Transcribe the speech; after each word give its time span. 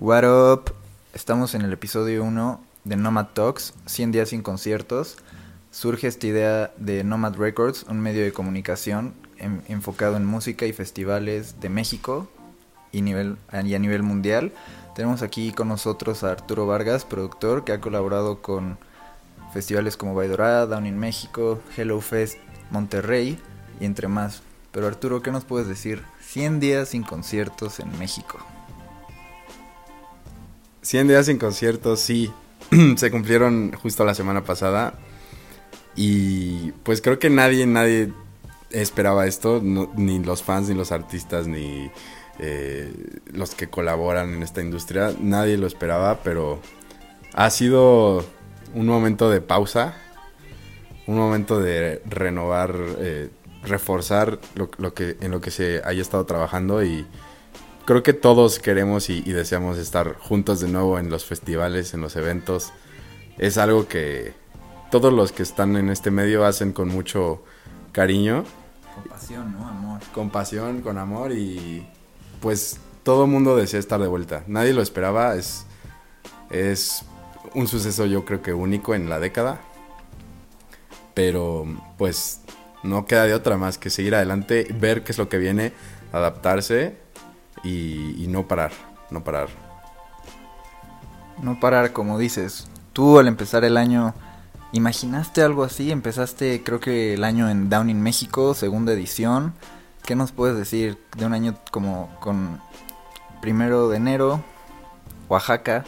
What 0.00 0.24
up? 0.24 0.72
Estamos 1.12 1.54
en 1.54 1.62
el 1.62 1.72
episodio 1.72 2.24
1 2.24 2.60
de 2.84 2.96
Nomad 2.96 3.26
Talks, 3.34 3.74
100 3.86 4.12
días 4.12 4.28
sin 4.30 4.42
conciertos. 4.42 5.16
Surge 5.70 6.06
esta 6.08 6.26
idea 6.26 6.72
de 6.78 7.04
Nomad 7.04 7.36
Records, 7.36 7.84
un 7.88 8.00
medio 8.00 8.22
de 8.24 8.32
comunicación 8.32 9.14
en- 9.38 9.62
enfocado 9.68 10.16
en 10.16 10.24
música 10.24 10.66
y 10.66 10.72
festivales 10.72 11.60
de 11.60 11.68
México 11.68 12.28
y, 12.92 13.02
nivel, 13.02 13.36
y 13.64 13.74
a 13.74 13.78
nivel 13.78 14.02
mundial. 14.02 14.52
Tenemos 14.94 15.22
aquí 15.22 15.52
con 15.52 15.68
nosotros 15.68 16.24
a 16.24 16.32
Arturo 16.32 16.66
Vargas, 16.66 17.04
productor, 17.04 17.64
que 17.64 17.72
ha 17.72 17.80
colaborado 17.80 18.40
con 18.42 18.78
festivales 19.52 19.96
como 19.96 20.14
Baidorada, 20.14 20.66
Down 20.66 20.86
in 20.86 20.98
México, 20.98 21.60
Hello 21.76 22.00
Fest, 22.00 22.38
Monterrey 22.70 23.38
y 23.80 23.84
entre 23.84 24.08
más. 24.08 24.42
Pero 24.72 24.86
Arturo, 24.86 25.22
¿qué 25.22 25.30
nos 25.30 25.44
puedes 25.44 25.68
decir? 25.68 26.02
100 26.20 26.60
días 26.60 26.90
sin 26.90 27.02
conciertos 27.02 27.80
en 27.80 27.96
México. 27.98 28.38
100 30.82 31.08
días 31.08 31.26
sin 31.26 31.38
conciertos, 31.38 32.00
sí. 32.00 32.32
Se 32.96 33.10
cumplieron 33.10 33.72
justo 33.72 34.04
la 34.04 34.14
semana 34.14 34.44
pasada. 34.44 34.94
Y 35.96 36.72
pues 36.84 37.02
creo 37.02 37.18
que 37.18 37.30
nadie, 37.30 37.66
nadie 37.66 38.12
esperaba 38.70 39.26
esto. 39.26 39.60
ni 39.62 40.18
los 40.20 40.42
fans, 40.42 40.68
ni 40.68 40.74
los 40.74 40.92
artistas, 40.92 41.46
ni 41.46 41.90
eh, 42.38 42.92
los 43.26 43.54
que 43.54 43.68
colaboran 43.68 44.34
en 44.34 44.42
esta 44.42 44.62
industria. 44.62 45.12
Nadie 45.20 45.58
lo 45.58 45.66
esperaba, 45.66 46.20
pero 46.22 46.60
ha 47.34 47.50
sido 47.50 48.24
un 48.74 48.86
momento 48.86 49.30
de 49.30 49.40
pausa. 49.40 49.94
Un 51.06 51.16
momento 51.16 51.60
de 51.60 52.02
renovar, 52.06 52.74
eh, 52.98 53.30
reforzar 53.62 54.38
lo, 54.54 54.70
lo 54.78 54.94
que, 54.94 55.16
en 55.20 55.32
lo 55.32 55.40
que 55.40 55.50
se 55.50 55.82
haya 55.84 56.00
estado 56.00 56.24
trabajando 56.24 56.84
y 56.84 57.04
creo 57.90 58.04
que 58.04 58.12
todos 58.12 58.60
queremos 58.60 59.10
y, 59.10 59.18
y 59.26 59.32
deseamos 59.32 59.76
estar 59.76 60.14
juntos 60.14 60.60
de 60.60 60.68
nuevo 60.68 60.96
en 61.00 61.10
los 61.10 61.24
festivales, 61.24 61.92
en 61.92 62.00
los 62.00 62.14
eventos. 62.14 62.72
Es 63.36 63.58
algo 63.58 63.88
que 63.88 64.32
todos 64.92 65.12
los 65.12 65.32
que 65.32 65.42
están 65.42 65.74
en 65.74 65.90
este 65.90 66.12
medio 66.12 66.44
hacen 66.44 66.72
con 66.72 66.86
mucho 66.86 67.42
cariño, 67.90 68.44
Con 68.94 69.08
pasión, 69.08 69.52
¿no? 69.58 69.66
Amor. 69.66 70.00
con 70.14 70.30
pasión, 70.30 70.82
con 70.82 70.98
amor 70.98 71.32
y 71.32 71.84
pues 72.40 72.78
todo 73.02 73.26
mundo 73.26 73.56
desea 73.56 73.80
estar 73.80 74.00
de 74.00 74.06
vuelta. 74.06 74.44
Nadie 74.46 74.72
lo 74.72 74.82
esperaba, 74.82 75.34
es, 75.34 75.66
es 76.48 77.04
un 77.56 77.66
suceso 77.66 78.06
yo 78.06 78.24
creo 78.24 78.40
que 78.40 78.52
único 78.52 78.94
en 78.94 79.10
la 79.10 79.18
década. 79.18 79.62
Pero 81.12 81.66
pues 81.98 82.42
no 82.84 83.04
queda 83.06 83.24
de 83.24 83.34
otra 83.34 83.56
más 83.56 83.78
que 83.78 83.90
seguir 83.90 84.14
adelante, 84.14 84.68
ver 84.78 85.02
qué 85.02 85.10
es 85.10 85.18
lo 85.18 85.28
que 85.28 85.38
viene, 85.38 85.72
adaptarse 86.12 87.09
y, 87.62 88.22
y 88.22 88.26
no 88.28 88.46
parar, 88.48 88.72
no 89.10 89.22
parar. 89.24 89.48
No 91.42 91.58
parar, 91.58 91.92
como 91.92 92.18
dices. 92.18 92.68
Tú 92.92 93.18
al 93.18 93.28
empezar 93.28 93.64
el 93.64 93.76
año, 93.76 94.14
¿imaginaste 94.72 95.42
algo 95.42 95.64
así? 95.64 95.90
Empezaste 95.90 96.62
creo 96.62 96.80
que 96.80 97.14
el 97.14 97.24
año 97.24 97.48
en 97.48 97.70
Down 97.70 97.90
in 97.90 98.02
México, 98.02 98.54
segunda 98.54 98.92
edición. 98.92 99.54
¿Qué 100.04 100.16
nos 100.16 100.32
puedes 100.32 100.56
decir 100.56 100.98
de 101.16 101.26
un 101.26 101.32
año 101.34 101.54
como 101.70 102.10
con 102.20 102.60
primero 103.40 103.88
de 103.88 103.96
enero, 103.96 104.42
Oaxaca, 105.28 105.84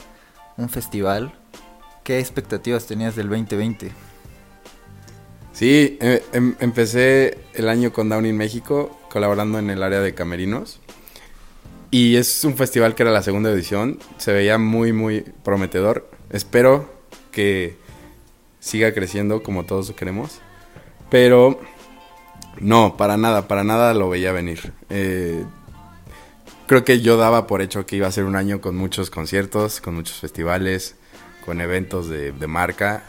un 0.57 0.69
festival? 0.69 1.35
¿Qué 2.05 2.19
expectativas 2.19 2.87
tenías 2.87 3.17
del 3.17 3.29
2020? 3.29 3.93
Sí, 5.53 5.99
eh, 6.01 6.25
em- 6.33 6.57
empecé 6.61 7.39
el 7.55 7.69
año 7.69 7.93
con 7.93 8.09
Down 8.09 8.27
in 8.27 8.37
México, 8.37 8.99
colaborando 9.11 9.59
en 9.59 9.71
el 9.71 9.83
área 9.83 10.01
de 10.01 10.15
camerinos. 10.15 10.81
Y 11.93 12.17
es 12.17 12.43
un 12.45 12.57
festival 12.57 12.95
que 12.95 13.03
era 13.03 13.13
la 13.13 13.23
segunda 13.23 13.51
edición. 13.51 13.99
Se 14.17 14.33
veía 14.33 14.57
muy, 14.57 14.95
muy 14.95 15.21
prometedor. 15.45 16.09
Espero 16.31 16.91
que 17.31 17.77
siga 18.61 18.95
creciendo 18.95 19.43
como 19.43 19.67
todos 19.67 19.93
queremos. 19.93 20.41
Pero 21.11 21.61
no, 22.59 22.97
para 22.97 23.19
nada, 23.19 23.47
para 23.47 23.63
nada 23.63 23.93
lo 23.93 24.09
veía 24.09 24.33
venir. 24.33 24.73
Eh, 24.89 25.45
creo 26.67 26.83
que 26.83 27.03
yo 27.03 27.19
daba 27.19 27.47
por 27.47 27.61
hecho 27.61 27.85
que 27.85 27.97
iba 27.97 28.07
a 28.07 28.13
ser 28.13 28.25
un 28.25 28.37
año 28.37 28.63
con 28.63 28.75
muchos 28.75 29.11
conciertos, 29.11 29.83
con 29.83 29.95
muchos 29.95 30.17
festivales, 30.17 30.97
con 31.45 31.61
eventos 31.61 32.09
de, 32.09 32.33
de 32.33 32.47
marca. 32.47 33.03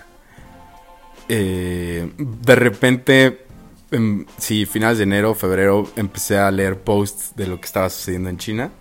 Eh, 1.29 2.11
de 2.17 2.55
repente, 2.55 3.45
em, 3.93 4.25
sí, 4.37 4.65
finales 4.65 4.97
de 4.97 5.05
enero, 5.05 5.35
febrero, 5.35 5.87
empecé 5.95 6.37
a 6.37 6.51
leer 6.51 6.81
posts 6.81 7.35
de 7.35 7.47
lo 7.47 7.59
que 7.59 7.65
estaba 7.65 7.89
sucediendo 7.89 8.29
en 8.29 8.37
China. 8.37 8.71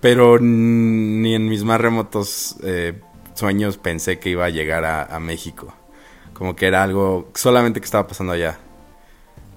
Pero 0.00 0.38
ni 0.40 1.34
en 1.34 1.48
mis 1.48 1.64
más 1.64 1.80
remotos 1.80 2.56
eh, 2.64 3.00
sueños 3.34 3.76
pensé 3.78 4.18
que 4.18 4.30
iba 4.30 4.44
a 4.44 4.50
llegar 4.50 4.84
a, 4.84 5.04
a 5.04 5.20
México. 5.20 5.74
Como 6.34 6.56
que 6.56 6.66
era 6.66 6.82
algo 6.82 7.30
solamente 7.34 7.80
que 7.80 7.84
estaba 7.84 8.08
pasando 8.08 8.32
allá. 8.32 8.58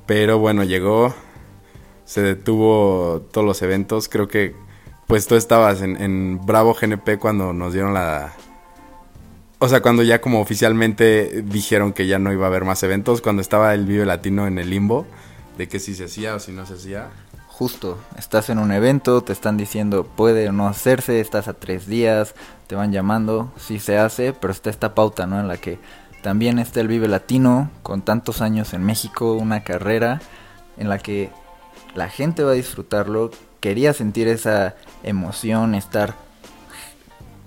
Pero 0.05 0.37
bueno, 0.37 0.63
llegó, 0.63 1.15
se 2.05 2.21
detuvo 2.21 3.21
todos 3.31 3.45
los 3.45 3.61
eventos. 3.61 4.07
Creo 4.09 4.27
que 4.27 4.55
pues 5.07 5.27
tú 5.27 5.35
estabas 5.35 5.81
en, 5.81 6.01
en 6.01 6.45
Bravo 6.45 6.75
GNP 6.79 7.17
cuando 7.19 7.53
nos 7.53 7.73
dieron 7.73 7.93
la, 7.93 8.33
o 9.59 9.69
sea, 9.69 9.81
cuando 9.81 10.03
ya 10.03 10.21
como 10.21 10.41
oficialmente 10.41 11.43
dijeron 11.43 11.93
que 11.93 12.07
ya 12.07 12.19
no 12.19 12.31
iba 12.33 12.45
a 12.45 12.47
haber 12.47 12.65
más 12.65 12.83
eventos, 12.83 13.21
cuando 13.21 13.41
estaba 13.41 13.73
el 13.73 13.85
Vive 13.85 14.05
Latino 14.05 14.47
en 14.47 14.57
el 14.57 14.69
limbo, 14.69 15.05
de 15.57 15.67
que 15.67 15.79
si 15.79 15.95
se 15.95 16.05
hacía 16.05 16.35
o 16.35 16.39
si 16.39 16.51
no 16.51 16.65
se 16.65 16.73
hacía. 16.73 17.07
Justo, 17.47 17.97
estás 18.17 18.49
en 18.49 18.59
un 18.59 18.73
evento, 18.73 19.21
te 19.21 19.31
están 19.31 19.55
diciendo 19.55 20.03
puede 20.03 20.49
o 20.49 20.51
no 20.51 20.67
hacerse, 20.67 21.21
estás 21.21 21.47
a 21.47 21.53
tres 21.53 21.87
días, 21.87 22.35
te 22.67 22.75
van 22.75 22.91
llamando, 22.91 23.53
sí 23.57 23.79
se 23.79 23.97
hace, 23.97 24.33
pero 24.33 24.51
está 24.51 24.69
esta 24.69 24.93
pauta, 24.93 25.25
¿no? 25.25 25.39
En 25.39 25.47
la 25.47 25.55
que 25.55 25.79
también 26.21 26.59
está 26.59 26.81
el 26.81 26.89
Vive 26.89 27.07
Latino, 27.07 27.69
con 27.81 28.01
tantos 28.01 28.41
años 28.41 28.73
en 28.73 28.83
México, 28.83 29.33
una 29.33 29.63
carrera 29.63 30.21
en 30.77 30.89
la 30.89 30.99
que 30.99 31.29
la 31.93 32.09
gente 32.09 32.43
va 32.43 32.51
a 32.51 32.55
disfrutarlo, 32.55 33.31
quería 33.61 33.93
sentir 33.93 34.27
esa 34.27 34.75
emoción, 35.03 35.75
estar 35.75 36.24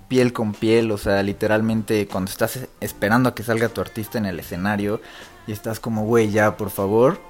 piel 0.09 0.33
con 0.33 0.53
piel, 0.53 0.91
o 0.91 0.97
sea, 0.97 1.23
literalmente 1.23 2.07
cuando 2.07 2.29
estás 2.29 2.67
esperando 2.81 3.29
a 3.29 3.35
que 3.35 3.43
salga 3.43 3.69
tu 3.69 3.79
artista 3.79 4.17
en 4.17 4.25
el 4.25 4.39
escenario 4.39 4.99
y 5.47 5.53
estás 5.53 5.79
como, 5.79 6.03
güey, 6.03 6.31
ya, 6.31 6.57
por 6.57 6.71
favor, 6.71 7.21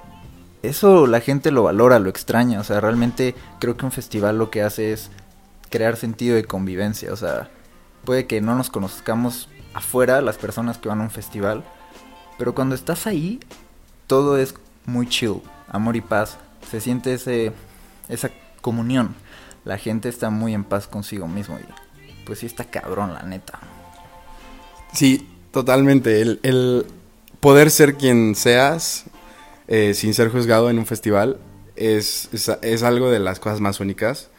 eso 0.62 1.06
la 1.06 1.20
gente 1.20 1.52
lo 1.52 1.62
valora, 1.62 1.98
lo 1.98 2.10
extraña. 2.10 2.58
O 2.58 2.64
sea, 2.64 2.80
realmente 2.80 3.34
creo 3.60 3.76
que 3.76 3.84
un 3.84 3.92
festival 3.92 4.38
lo 4.38 4.50
que 4.50 4.62
hace 4.62 4.92
es 4.92 5.10
crear 5.70 5.96
sentido 5.96 6.36
de 6.36 6.44
convivencia. 6.44 7.12
O 7.12 7.16
sea, 7.16 7.50
puede 8.04 8.26
que 8.26 8.40
no 8.40 8.54
nos 8.54 8.70
conozcamos 8.70 9.48
afuera 9.74 10.20
las 10.20 10.38
personas 10.38 10.78
que 10.78 10.88
van 10.88 11.00
a 11.00 11.04
un 11.04 11.10
festival, 11.10 11.64
pero 12.38 12.54
cuando 12.54 12.74
estás 12.74 13.06
ahí, 13.06 13.40
todo 14.06 14.38
es 14.38 14.54
muy 14.86 15.06
chill, 15.06 15.42
amor 15.68 15.96
y 15.96 16.00
paz. 16.00 16.38
Se 16.70 16.80
siente 16.80 17.14
ese, 17.14 17.52
esa 18.08 18.30
comunión. 18.62 19.14
La 19.64 19.76
gente 19.76 20.08
está 20.08 20.30
muy 20.30 20.54
en 20.54 20.64
paz 20.64 20.86
consigo 20.86 21.28
mismo 21.28 21.58
y 21.58 21.64
pues 22.24 22.40
sí 22.40 22.46
está 22.46 22.64
cabrón, 22.64 23.14
la 23.14 23.22
neta. 23.22 23.58
Sí, 24.92 25.28
totalmente. 25.52 26.20
El, 26.20 26.86
poder 27.40 27.70
ser 27.70 27.94
quien 27.96 28.34
seas 28.34 29.04
eh, 29.68 29.94
sin 29.94 30.12
ser 30.14 30.28
juzgado 30.30 30.68
en 30.68 30.78
un 30.78 30.86
festival 30.86 31.38
es, 31.76 32.28
es, 32.32 32.82
algo 32.82 33.10
de 33.10 33.18
las 33.18 33.40
cosas 33.40 33.60
más 33.60 33.80
únicas. 33.80 34.30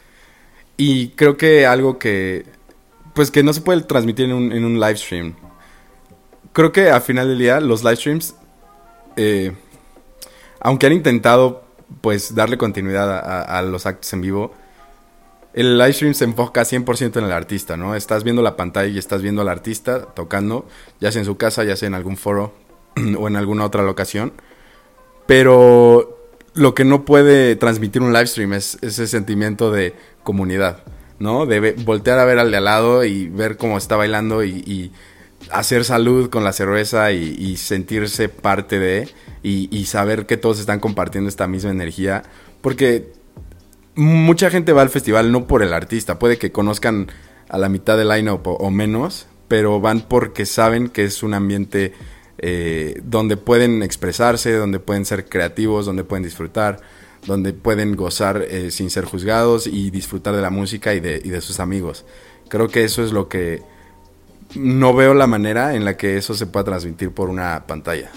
Y 0.78 1.10
creo 1.10 1.38
que 1.38 1.66
algo 1.66 1.98
que, 2.00 2.46
pues 3.14 3.32
que 3.32 3.44
no 3.44 3.54
se 3.54 3.62
puede 3.62 3.82
transmitir 3.82 4.26
en 4.26 4.34
un, 4.34 4.52
en 4.52 4.66
un 4.66 4.80
live 4.80 4.98
stream. 4.98 5.36
Creo 6.54 6.72
que 6.72 6.90
al 6.90 7.02
final 7.02 7.28
del 7.28 7.40
día 7.40 7.60
los 7.60 7.84
live 7.84 7.96
streams, 7.96 8.36
eh, 9.16 9.54
aunque 10.60 10.88
han 10.88 10.94
intentado 10.94 11.64
pues 12.02 12.36
darle 12.36 12.58
continuidad 12.58 13.12
a- 13.20 13.58
a 13.58 13.62
los 13.62 13.86
actos 13.86 14.12
en 14.14 14.22
vivo, 14.22 14.54
el 15.54 15.78
live 15.78 15.94
stream 15.94 16.14
se 16.14 16.24
enfoca 16.24 16.62
100% 16.62 17.18
en 17.18 17.26
el 17.26 17.32
artista, 17.32 17.76
¿no? 17.76 17.96
Estás 17.96 18.24
viendo 18.24 18.42
la 18.42 18.56
pantalla 18.56 18.88
y 18.88 18.98
estás 18.98 19.22
viendo 19.22 19.42
al 19.42 19.50
artista 19.50 20.06
tocando, 20.14 20.66
ya 21.00 21.12
sea 21.12 21.22
en 21.22 21.26
su 21.26 21.38
casa, 21.38 21.64
ya 21.64 21.76
sea 21.76 21.88
en 21.88 21.94
algún 21.94 22.18
foro 22.18 22.54
o 23.18 23.28
en 23.28 23.36
alguna 23.36 23.66
otra 23.66 23.84
locación. 23.84 24.34
Pero 25.26 26.18
lo 26.54 26.74
que 26.74 26.86
no 26.86 27.06
puede 27.06 27.56
transmitir 27.56 28.02
un 28.02 28.14
live 28.14 28.28
stream 28.28 28.54
es 28.54 28.78
ese 28.82 29.08
sentimiento 29.08 29.72
de 29.72 29.94
comunidad, 30.24 30.84
¿no? 31.20 31.46
De 31.46 31.74
voltear 31.74 32.20
a 32.20 32.26
ver 32.26 32.40
al 32.40 32.52
de 32.52 32.58
al 32.58 32.66
lado 32.66 33.04
y 33.04 33.28
ver 33.28 33.58
cómo 33.58 33.78
está 33.78 33.96
bailando 33.96 34.44
y, 34.44 34.92
hacer 35.50 35.84
salud 35.84 36.30
con 36.30 36.44
la 36.44 36.54
cerveza 36.54 37.12
y, 37.12 37.36
y 37.38 37.58
sentirse 37.58 38.30
parte 38.30 38.78
de 38.78 39.10
y, 39.42 39.76
y 39.76 39.86
saber 39.86 40.28
que 40.28 40.38
todos 40.38 40.60
están 40.60 40.80
compartiendo 40.80 41.28
esta 41.28 41.48
misma 41.48 41.72
energía. 41.72 42.24
Porque 42.62 43.12
mucha 43.96 44.50
gente 44.50 44.74
va 44.74 44.82
al 44.82 44.90
festival 44.90 45.32
no 45.32 45.48
por 45.48 45.64
el 45.64 45.74
artista, 45.74 46.20
puede 46.20 46.38
que 46.38 46.52
conozcan 46.52 47.08
a 47.50 47.58
la 47.58 47.70
mitad 47.70 47.98
del 47.98 48.10
line-up 48.10 48.42
o, 48.46 48.72
menos, 48.72 49.28
pero 49.48 49.82
van 49.82 50.02
porque 50.02 50.46
saben 50.46 50.90
que 50.90 51.04
es 51.04 51.24
un 51.24 51.34
ambiente 51.34 51.94
eh, 52.38 53.02
donde 53.04 53.38
pueden 53.38 53.84
expresarse, 53.84 54.54
donde 54.54 54.80
pueden 54.80 55.06
ser 55.06 55.26
creativos, 55.26 55.86
donde 55.86 56.04
pueden 56.04 56.24
disfrutar, 56.24 56.80
donde 57.28 57.54
pueden 57.54 57.96
gozar 57.96 58.42
eh, 58.50 58.72
sin 58.72 58.90
ser 58.90 59.06
juzgados 59.06 59.68
y 59.68 59.92
disfrutar 59.92 60.36
de 60.36 60.42
la 60.42 60.50
música 60.50 60.94
y 60.94 61.00
de, 61.02 61.22
y 61.24 61.30
de 61.30 61.42
sus 61.42 61.60
amigos. 61.60 62.06
Creo 62.48 62.70
que 62.70 62.84
eso 62.84 63.04
es 63.04 63.12
lo 63.12 63.28
que 63.28 63.62
no 64.56 64.94
veo 64.94 65.14
la 65.14 65.28
manera 65.28 65.76
en 65.76 65.86
la 65.86 65.98
que 65.98 66.18
eso 66.18 66.34
se 66.34 66.48
pueda 66.48 66.64
transmitir 66.66 67.12
por 67.12 67.30
una 67.30 67.66
pantalla. 67.68 68.10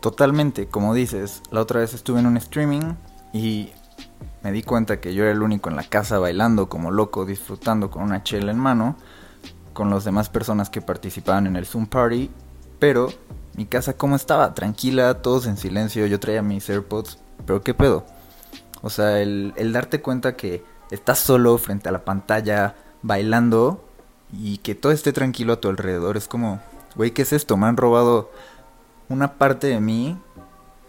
Totalmente, 0.00 0.66
como 0.66 0.94
dices, 0.94 1.42
la 1.50 1.60
otra 1.60 1.80
vez 1.80 1.92
estuve 1.92 2.20
en 2.20 2.26
un 2.26 2.36
streaming 2.36 2.94
y 3.32 3.70
me 4.42 4.52
di 4.52 4.62
cuenta 4.62 5.00
que 5.00 5.14
yo 5.14 5.24
era 5.24 5.32
el 5.32 5.42
único 5.42 5.68
en 5.68 5.76
la 5.76 5.84
casa 5.84 6.18
bailando 6.18 6.68
como 6.68 6.90
loco, 6.90 7.26
disfrutando 7.26 7.90
con 7.90 8.02
una 8.02 8.22
chela 8.22 8.50
en 8.52 8.58
mano, 8.58 8.96
con 9.72 9.90
las 9.90 10.04
demás 10.04 10.28
personas 10.28 10.70
que 10.70 10.80
participaban 10.80 11.46
en 11.46 11.56
el 11.56 11.66
Zoom 11.66 11.86
Party, 11.86 12.30
pero 12.78 13.08
mi 13.54 13.66
casa 13.66 13.94
como 13.94 14.16
estaba, 14.16 14.54
tranquila, 14.54 15.22
todos 15.22 15.46
en 15.46 15.56
silencio, 15.56 16.06
yo 16.06 16.20
traía 16.20 16.42
mis 16.42 16.68
AirPods, 16.68 17.18
pero 17.46 17.62
¿qué 17.62 17.74
pedo? 17.74 18.04
O 18.82 18.90
sea, 18.90 19.20
el, 19.20 19.52
el 19.56 19.72
darte 19.72 20.00
cuenta 20.00 20.36
que 20.36 20.64
estás 20.90 21.18
solo 21.18 21.58
frente 21.58 21.88
a 21.88 21.92
la 21.92 22.04
pantalla, 22.04 22.74
bailando, 23.02 23.84
y 24.32 24.58
que 24.58 24.74
todo 24.74 24.92
esté 24.92 25.12
tranquilo 25.12 25.54
a 25.54 25.60
tu 25.60 25.68
alrededor, 25.68 26.16
es 26.16 26.28
como, 26.28 26.60
güey, 26.94 27.10
¿qué 27.10 27.22
es 27.22 27.32
esto? 27.32 27.56
Me 27.56 27.66
han 27.66 27.76
robado 27.76 28.30
una 29.08 29.34
parte 29.34 29.66
de 29.66 29.80
mí 29.80 30.18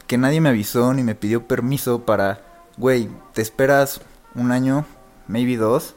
que 0.07 0.17
nadie 0.17 0.41
me 0.41 0.49
avisó 0.49 0.93
ni 0.93 1.03
me 1.03 1.15
pidió 1.15 1.47
permiso 1.47 2.05
para, 2.05 2.41
güey, 2.77 3.09
te 3.33 3.41
esperas 3.41 4.01
un 4.35 4.51
año, 4.51 4.85
maybe 5.27 5.57
dos, 5.57 5.95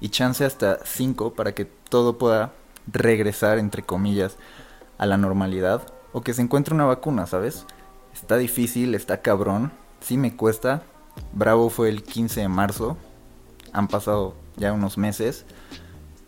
y 0.00 0.08
chance 0.08 0.44
hasta 0.44 0.78
cinco 0.84 1.34
para 1.34 1.54
que 1.54 1.64
todo 1.64 2.18
pueda 2.18 2.52
regresar, 2.86 3.58
entre 3.58 3.82
comillas, 3.82 4.36
a 4.98 5.06
la 5.06 5.16
normalidad, 5.16 5.82
o 6.12 6.22
que 6.22 6.34
se 6.34 6.42
encuentre 6.42 6.74
una 6.74 6.84
vacuna, 6.84 7.26
¿sabes? 7.26 7.66
Está 8.12 8.36
difícil, 8.36 8.94
está 8.94 9.22
cabrón, 9.22 9.72
sí 10.00 10.16
me 10.16 10.36
cuesta. 10.36 10.82
Bravo 11.32 11.70
fue 11.70 11.88
el 11.88 12.02
15 12.02 12.40
de 12.40 12.48
marzo, 12.48 12.96
han 13.72 13.88
pasado 13.88 14.34
ya 14.56 14.72
unos 14.72 14.98
meses, 14.98 15.44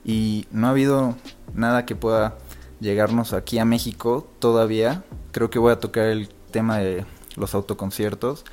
y 0.05 0.47
no 0.51 0.69
ha 0.69 0.71
habido 0.71 1.17
nada 1.55 1.85
que 1.85 1.97
pueda 1.97 2.39
llegarnos 2.81 3.33
aquí 3.33 3.59
a 3.59 3.65
México 3.65 4.29
todavía. 4.39 5.05
Creo 5.33 5.51
que 5.51 5.59
voy 5.59 5.73
a 5.73 5.81
tocar 5.81 6.07
el 6.07 6.29
tema 6.51 6.79
de 6.79 7.05
los 7.37 7.55
autoconciertos. 7.55 8.45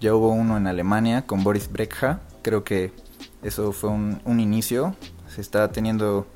Ya 0.00 0.14
hubo 0.14 0.30
uno 0.30 0.56
en 0.56 0.66
Alemania 0.66 1.26
con 1.26 1.44
Boris 1.44 1.70
Brecha. 1.70 2.20
Creo 2.42 2.64
que 2.64 2.92
eso 3.42 3.72
fue 3.72 3.90
un, 3.90 4.40
inicio. 4.40 4.94
Se 5.28 5.42
está 5.42 5.70
teniendo 5.72 6.26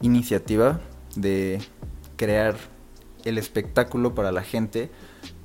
iniciativa 0.00 0.80
de 1.16 1.60
crear 2.16 2.56
el 3.24 3.36
espectáculo 3.36 4.14
para 4.14 4.30
la 4.30 4.42
gente. 4.42 4.92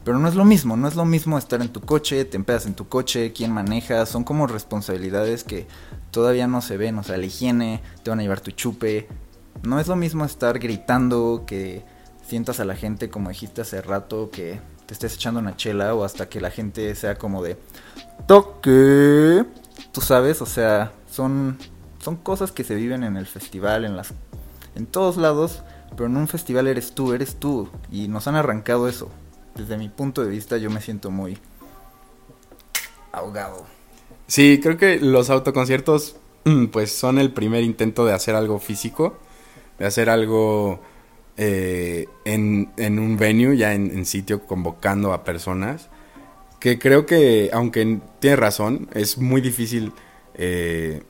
Pero 0.03 0.19
no 0.19 0.27
es 0.27 0.35
lo 0.35 0.45
mismo, 0.45 0.77
no 0.77 0.87
es 0.87 0.95
lo 0.95 1.05
mismo 1.05 1.37
estar 1.37 1.61
en 1.61 1.69
tu 1.69 1.81
coche, 1.81 2.23
te 2.23 2.37
empedas 2.37 2.65
en 2.67 2.75
tu 2.75 2.87
coche, 2.87 3.33
quién 3.33 3.51
maneja, 3.51 4.05
son 4.05 4.23
como 4.23 4.47
responsabilidades 4.47 5.43
que 5.43 5.67
todavía 6.11 6.47
no 6.47 6.61
se 6.61 6.77
ven, 6.77 6.97
o 6.97 7.03
sea, 7.03 7.17
la 7.17 7.25
higiene, 7.25 7.81
te 8.01 8.09
van 8.09 8.19
a 8.19 8.23
llevar 8.23 8.39
tu 8.39 8.51
chupe, 8.51 9.07
no 9.61 9.79
es 9.79 9.87
lo 9.87 9.97
mismo 9.97 10.23
estar 10.23 10.57
gritando 10.57 11.43
que 11.45 11.83
sientas 12.25 12.61
a 12.61 12.65
la 12.65 12.75
gente 12.75 13.09
como 13.09 13.29
dijiste 13.29 13.61
hace 13.61 13.81
rato 13.81 14.31
que 14.31 14.61
te 14.89 14.95
estés 14.95 15.13
echando 15.13 15.39
una 15.39 15.55
chela 15.55 15.93
o 15.93 16.03
hasta 16.03 16.27
que 16.27 16.41
la 16.41 16.49
gente 16.49 16.95
sea 16.95 17.13
como 17.15 17.43
de 17.43 17.59
toque. 18.25 19.45
Tú 19.91 20.01
sabes, 20.01 20.41
o 20.41 20.47
sea, 20.47 20.93
son 21.07 21.59
son 21.99 22.15
cosas 22.15 22.51
que 22.51 22.63
se 22.63 22.73
viven 22.73 23.03
en 23.03 23.15
el 23.15 23.27
festival, 23.27 23.85
en 23.85 23.95
las 23.95 24.15
en 24.73 24.87
todos 24.87 25.17
lados, 25.17 25.61
pero 25.91 26.07
en 26.07 26.17
un 26.17 26.27
festival 26.27 26.65
eres 26.65 26.93
tú, 26.93 27.13
eres 27.13 27.35
tú 27.35 27.69
y 27.91 28.07
nos 28.07 28.27
han 28.27 28.33
arrancado 28.33 28.87
eso. 28.87 29.11
Desde 29.53 29.77
mi 29.77 29.89
punto 29.89 30.23
de 30.23 30.31
vista 30.31 30.57
yo 30.57 30.71
me 30.71 30.81
siento 30.81 31.11
muy 31.11 31.37
ahogado. 33.11 33.67
Sí, 34.25 34.59
creo 34.59 34.77
que 34.77 34.99
los 34.99 35.29
autoconciertos 35.29 36.15
pues 36.71 36.91
son 36.91 37.19
el 37.19 37.31
primer 37.31 37.63
intento 37.63 38.07
de 38.07 38.13
hacer 38.13 38.33
algo 38.33 38.57
físico 38.57 39.19
de 39.77 39.85
hacer 39.85 40.09
algo 40.09 40.81
eh, 41.37 42.07
en, 42.25 42.99
un 42.99 43.17
venue, 43.17 43.57
ya 43.57 43.73
en, 43.73 44.05
sitio, 44.05 44.45
convocando 44.45 45.13
a 45.13 45.23
personas, 45.23 45.89
que 46.59 46.79
creo 46.79 47.05
que, 47.05 47.49
aunque 47.53 47.99
tiene 48.19 48.35
razón, 48.35 48.89
es 48.93 49.17
muy 49.17 49.41
difícil 49.41 49.93
eh, 50.35 51.03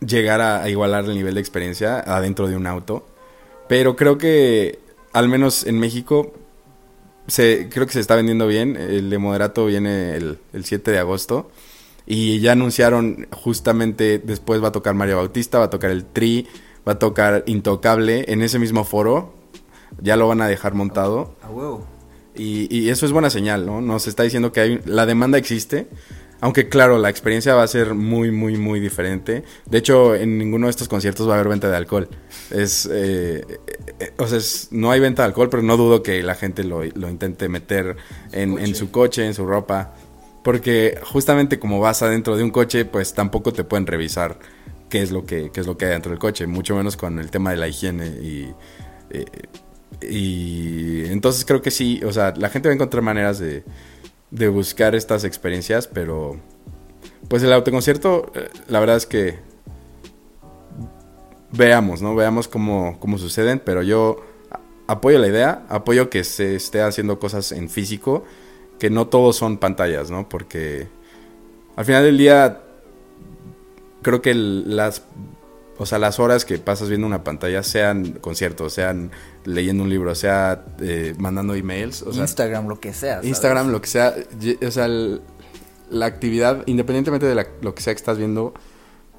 llegar 0.00 0.40
a, 0.40 0.68
igualar 0.68 1.04
el 1.04 1.14
nivel 1.14 1.34
de 1.34 1.40
experiencia 1.40 2.00
adentro 2.00 2.48
de 2.48 2.56
un 2.56 2.66
auto, 2.66 3.06
pero 3.68 3.96
creo 3.96 4.18
que, 4.18 4.78
al 5.12 5.28
menos 5.28 5.66
en 5.66 5.78
México, 5.78 6.32
se, 7.26 7.68
creo 7.70 7.86
que 7.86 7.92
se 7.92 8.00
está 8.00 8.16
vendiendo 8.16 8.46
bien, 8.46 8.76
el 8.76 9.10
de 9.10 9.18
Moderato 9.18 9.66
viene 9.66 10.14
el, 10.16 10.38
el 10.52 10.64
7 10.64 10.90
de 10.90 10.98
agosto, 10.98 11.50
y 12.06 12.38
ya 12.38 12.52
anunciaron 12.52 13.26
justamente 13.32 14.18
después 14.20 14.62
va 14.62 14.68
a 14.68 14.72
tocar 14.72 14.94
Mario 14.94 15.16
Bautista, 15.16 15.58
va 15.58 15.64
a 15.64 15.70
tocar 15.70 15.90
el 15.90 16.04
Tri, 16.04 16.46
va 16.86 16.92
a 16.92 16.98
tocar 16.98 17.42
Intocable 17.46 18.24
en 18.28 18.42
ese 18.42 18.58
mismo 18.58 18.84
foro. 18.84 19.34
Ya 20.00 20.16
lo 20.16 20.28
van 20.28 20.40
a 20.40 20.48
dejar 20.48 20.74
montado. 20.74 21.36
A 21.42 21.50
huevo. 21.50 21.86
Y, 22.34 22.68
y, 22.76 22.90
eso 22.90 23.06
es 23.06 23.12
buena 23.12 23.30
señal, 23.30 23.64
¿no? 23.64 23.80
Nos 23.80 24.06
está 24.06 24.22
diciendo 24.22 24.52
que 24.52 24.60
hay, 24.60 24.80
la 24.84 25.06
demanda 25.06 25.38
existe. 25.38 25.88
Aunque 26.40 26.68
claro, 26.68 26.98
la 26.98 27.08
experiencia 27.08 27.54
va 27.54 27.62
a 27.62 27.66
ser 27.66 27.94
muy, 27.94 28.30
muy, 28.30 28.58
muy 28.58 28.78
diferente. 28.78 29.42
De 29.64 29.78
hecho, 29.78 30.14
en 30.14 30.36
ninguno 30.36 30.66
de 30.66 30.70
estos 30.70 30.86
conciertos 30.86 31.26
va 31.26 31.32
a 31.32 31.34
haber 31.36 31.48
venta 31.48 31.70
de 31.70 31.76
alcohol. 31.76 32.10
Es, 32.50 32.86
eh, 32.92 33.42
eh, 33.98 34.12
o 34.18 34.26
sea, 34.26 34.38
no 34.70 34.90
hay 34.90 35.00
venta 35.00 35.22
de 35.22 35.28
alcohol, 35.28 35.48
pero 35.48 35.62
no 35.62 35.78
dudo 35.78 36.02
que 36.02 36.22
la 36.22 36.34
gente 36.34 36.62
lo, 36.62 36.84
lo 36.84 37.08
intente 37.08 37.48
meter 37.48 37.96
en, 38.32 38.58
en, 38.58 38.74
su 38.74 38.90
coche, 38.90 39.26
en 39.26 39.32
su 39.32 39.46
ropa. 39.46 39.94
Porque 40.42 41.00
justamente 41.04 41.58
como 41.58 41.80
vas 41.80 42.02
adentro 42.02 42.36
de 42.36 42.44
un 42.44 42.50
coche, 42.50 42.84
pues 42.84 43.14
tampoco 43.14 43.54
te 43.54 43.64
pueden 43.64 43.86
revisar 43.86 44.38
qué 44.90 45.02
es 45.02 45.10
lo 45.10 45.24
que, 45.24 45.50
es 45.54 45.66
lo 45.66 45.76
que 45.76 45.86
hay 45.86 45.92
dentro 45.92 46.10
del 46.10 46.18
coche, 46.18 46.46
mucho 46.46 46.76
menos 46.76 46.96
con 46.96 47.18
el 47.18 47.30
tema 47.30 47.50
de 47.50 47.56
la 47.56 47.68
higiene 47.68 48.06
y, 48.06 48.54
eh, 49.10 49.24
y 50.02 51.06
entonces 51.06 51.44
creo 51.44 51.62
que 51.62 51.70
sí, 51.70 52.00
o 52.04 52.12
sea, 52.12 52.34
la 52.36 52.48
gente 52.48 52.68
va 52.68 52.72
a 52.72 52.74
encontrar 52.74 53.02
maneras 53.02 53.38
de, 53.38 53.64
de 54.30 54.48
buscar 54.48 54.94
estas 54.94 55.24
experiencias, 55.24 55.86
pero 55.86 56.38
pues 57.28 57.42
el 57.42 57.52
autoconcierto, 57.52 58.30
eh, 58.34 58.48
la 58.68 58.80
verdad 58.80 58.96
es 58.96 59.06
que 59.06 59.38
veamos, 61.52 62.02
¿no? 62.02 62.14
Veamos 62.14 62.48
cómo, 62.48 62.98
cómo 63.00 63.18
suceden, 63.18 63.60
pero 63.64 63.82
yo 63.82 64.24
apoyo 64.86 65.18
la 65.18 65.28
idea, 65.28 65.64
apoyo 65.68 66.10
que 66.10 66.24
se 66.24 66.54
esté 66.54 66.82
haciendo 66.82 67.18
cosas 67.18 67.52
en 67.52 67.68
físico, 67.68 68.24
que 68.78 68.90
no 68.90 69.08
todos 69.08 69.36
son 69.36 69.58
pantallas, 69.58 70.10
¿no? 70.10 70.28
Porque 70.28 70.88
al 71.76 71.84
final 71.84 72.04
del 72.04 72.18
día 72.18 72.60
creo 74.02 74.22
que 74.22 74.34
las 74.34 75.02
o 75.78 75.86
sea, 75.86 75.98
las 75.98 76.18
horas 76.18 76.44
que 76.44 76.58
pasas 76.58 76.88
viendo 76.88 77.06
una 77.06 77.22
pantalla, 77.22 77.62
sean 77.62 78.12
conciertos, 78.12 78.72
sean 78.72 79.10
leyendo 79.44 79.82
un 79.82 79.90
libro, 79.90 80.14
sea 80.14 80.64
eh, 80.80 81.14
mandando 81.18 81.54
emails. 81.54 82.02
O 82.02 82.12
Instagram, 82.12 82.66
lo 82.66 82.80
que 82.80 82.92
sea. 82.92 83.20
Instagram, 83.22 83.70
lo 83.70 83.80
que 83.80 83.88
sea. 83.88 84.14
O 84.66 84.70
sea, 84.70 84.88
la 84.88 86.06
actividad, 86.06 86.62
independientemente 86.66 87.26
de 87.26 87.46
lo 87.60 87.74
que 87.74 87.82
sea 87.82 87.92
que 87.92 87.98
estás 87.98 88.18
viendo, 88.18 88.54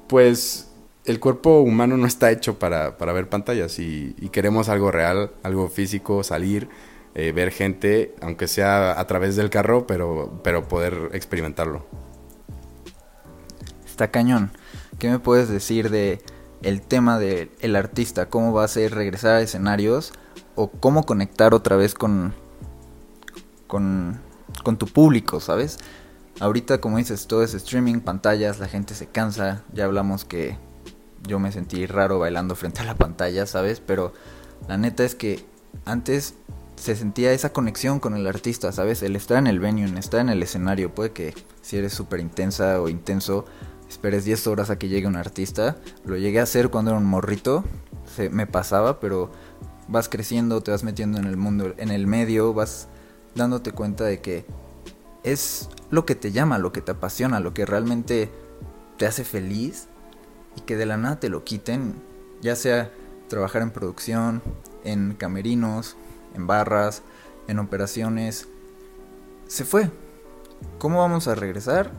pues 0.08 0.68
el 1.04 1.20
cuerpo 1.20 1.60
humano 1.60 1.96
no 1.96 2.06
está 2.06 2.30
hecho 2.30 2.58
para, 2.58 2.90
ver 2.90 3.28
pantallas 3.28 3.78
y, 3.78 4.14
queremos 4.32 4.68
algo 4.68 4.90
real, 4.90 5.30
algo 5.42 5.68
físico, 5.68 6.22
salir, 6.22 6.68
eh, 7.14 7.32
ver 7.32 7.50
gente, 7.50 8.14
aunque 8.20 8.48
sea 8.48 8.98
a 8.98 9.06
través 9.06 9.36
del 9.36 9.48
carro, 9.48 9.86
pero, 9.86 10.40
pero 10.42 10.66
poder 10.68 11.10
experimentarlo. 11.12 11.86
Está 13.86 14.10
cañón. 14.10 14.50
¿Qué 14.98 15.08
me 15.08 15.18
puedes 15.18 15.48
decir 15.48 15.90
de 15.90 16.20
el 16.62 16.82
tema 16.82 17.18
del 17.18 17.50
el 17.60 17.76
artista? 17.76 18.28
¿Cómo 18.28 18.52
va 18.52 18.64
a 18.64 18.68
ser 18.68 18.94
regresar 18.94 19.34
a 19.36 19.40
escenarios? 19.40 20.12
¿O 20.54 20.70
cómo 20.70 21.04
conectar 21.04 21.54
otra 21.54 21.76
vez 21.76 21.94
con, 21.94 22.34
con, 23.66 24.20
con 24.64 24.76
tu 24.76 24.86
público, 24.86 25.40
sabes? 25.40 25.78
Ahorita, 26.40 26.80
como 26.80 26.98
dices, 26.98 27.26
todo 27.26 27.42
es 27.42 27.54
streaming, 27.54 28.00
pantallas, 28.00 28.58
la 28.58 28.68
gente 28.68 28.94
se 28.94 29.06
cansa. 29.06 29.64
Ya 29.72 29.84
hablamos 29.84 30.24
que 30.24 30.56
yo 31.26 31.38
me 31.38 31.52
sentí 31.52 31.86
raro 31.86 32.18
bailando 32.18 32.54
frente 32.54 32.80
a 32.80 32.84
la 32.84 32.94
pantalla, 32.94 33.46
¿sabes? 33.46 33.80
Pero 33.80 34.12
la 34.68 34.78
neta 34.78 35.04
es 35.04 35.14
que 35.14 35.44
antes 35.84 36.34
se 36.76 36.94
sentía 36.94 37.32
esa 37.32 37.52
conexión 37.52 37.98
con 37.98 38.14
el 38.14 38.26
artista, 38.26 38.70
¿sabes? 38.72 39.02
El 39.02 39.16
estar 39.16 39.38
en 39.38 39.48
el 39.48 39.58
venue, 39.58 39.84
el 39.84 39.98
estar 39.98 40.20
en 40.20 40.28
el 40.28 40.42
escenario. 40.42 40.94
Puede 40.94 41.10
que 41.10 41.34
si 41.60 41.76
eres 41.76 41.92
súper 41.92 42.20
intensa 42.20 42.80
o 42.80 42.88
intenso, 42.88 43.44
esperes 43.88 44.24
10 44.24 44.46
horas 44.46 44.70
a 44.70 44.78
que 44.78 44.88
llegue 44.88 45.06
un 45.06 45.16
artista. 45.16 45.76
Lo 46.04 46.16
llegué 46.16 46.40
a 46.40 46.44
hacer 46.44 46.70
cuando 46.70 46.90
era 46.90 46.98
un 46.98 47.06
morrito, 47.06 47.64
se, 48.16 48.30
me 48.30 48.46
pasaba, 48.46 49.00
pero 49.00 49.30
vas 49.88 50.08
creciendo, 50.08 50.62
te 50.62 50.70
vas 50.70 50.84
metiendo 50.84 51.18
en 51.18 51.24
el 51.24 51.36
mundo, 51.36 51.74
en 51.78 51.90
el 51.90 52.06
medio, 52.06 52.52
vas 52.52 52.88
dándote 53.34 53.72
cuenta 53.72 54.04
de 54.04 54.20
que 54.20 54.44
es 55.24 55.68
lo 55.90 56.04
que 56.06 56.14
te 56.14 56.32
llama, 56.32 56.58
lo 56.58 56.72
que 56.72 56.80
te 56.80 56.92
apasiona, 56.92 57.40
lo 57.40 57.54
que 57.54 57.66
realmente 57.66 58.30
te 58.96 59.06
hace 59.06 59.24
feliz 59.24 59.88
y 60.56 60.60
que 60.62 60.76
de 60.76 60.86
la 60.86 60.96
nada 60.96 61.20
te 61.20 61.28
lo 61.28 61.44
quiten, 61.44 61.94
ya 62.40 62.56
sea 62.56 62.90
trabajar 63.28 63.62
en 63.62 63.70
producción, 63.70 64.42
en 64.84 65.14
camerinos, 65.14 65.96
en 66.34 66.46
barras, 66.46 67.02
en 67.46 67.58
operaciones, 67.58 68.48
se 69.46 69.64
fue. 69.64 69.90
¿Cómo 70.78 70.98
vamos 70.98 71.28
a 71.28 71.34
regresar? 71.34 71.92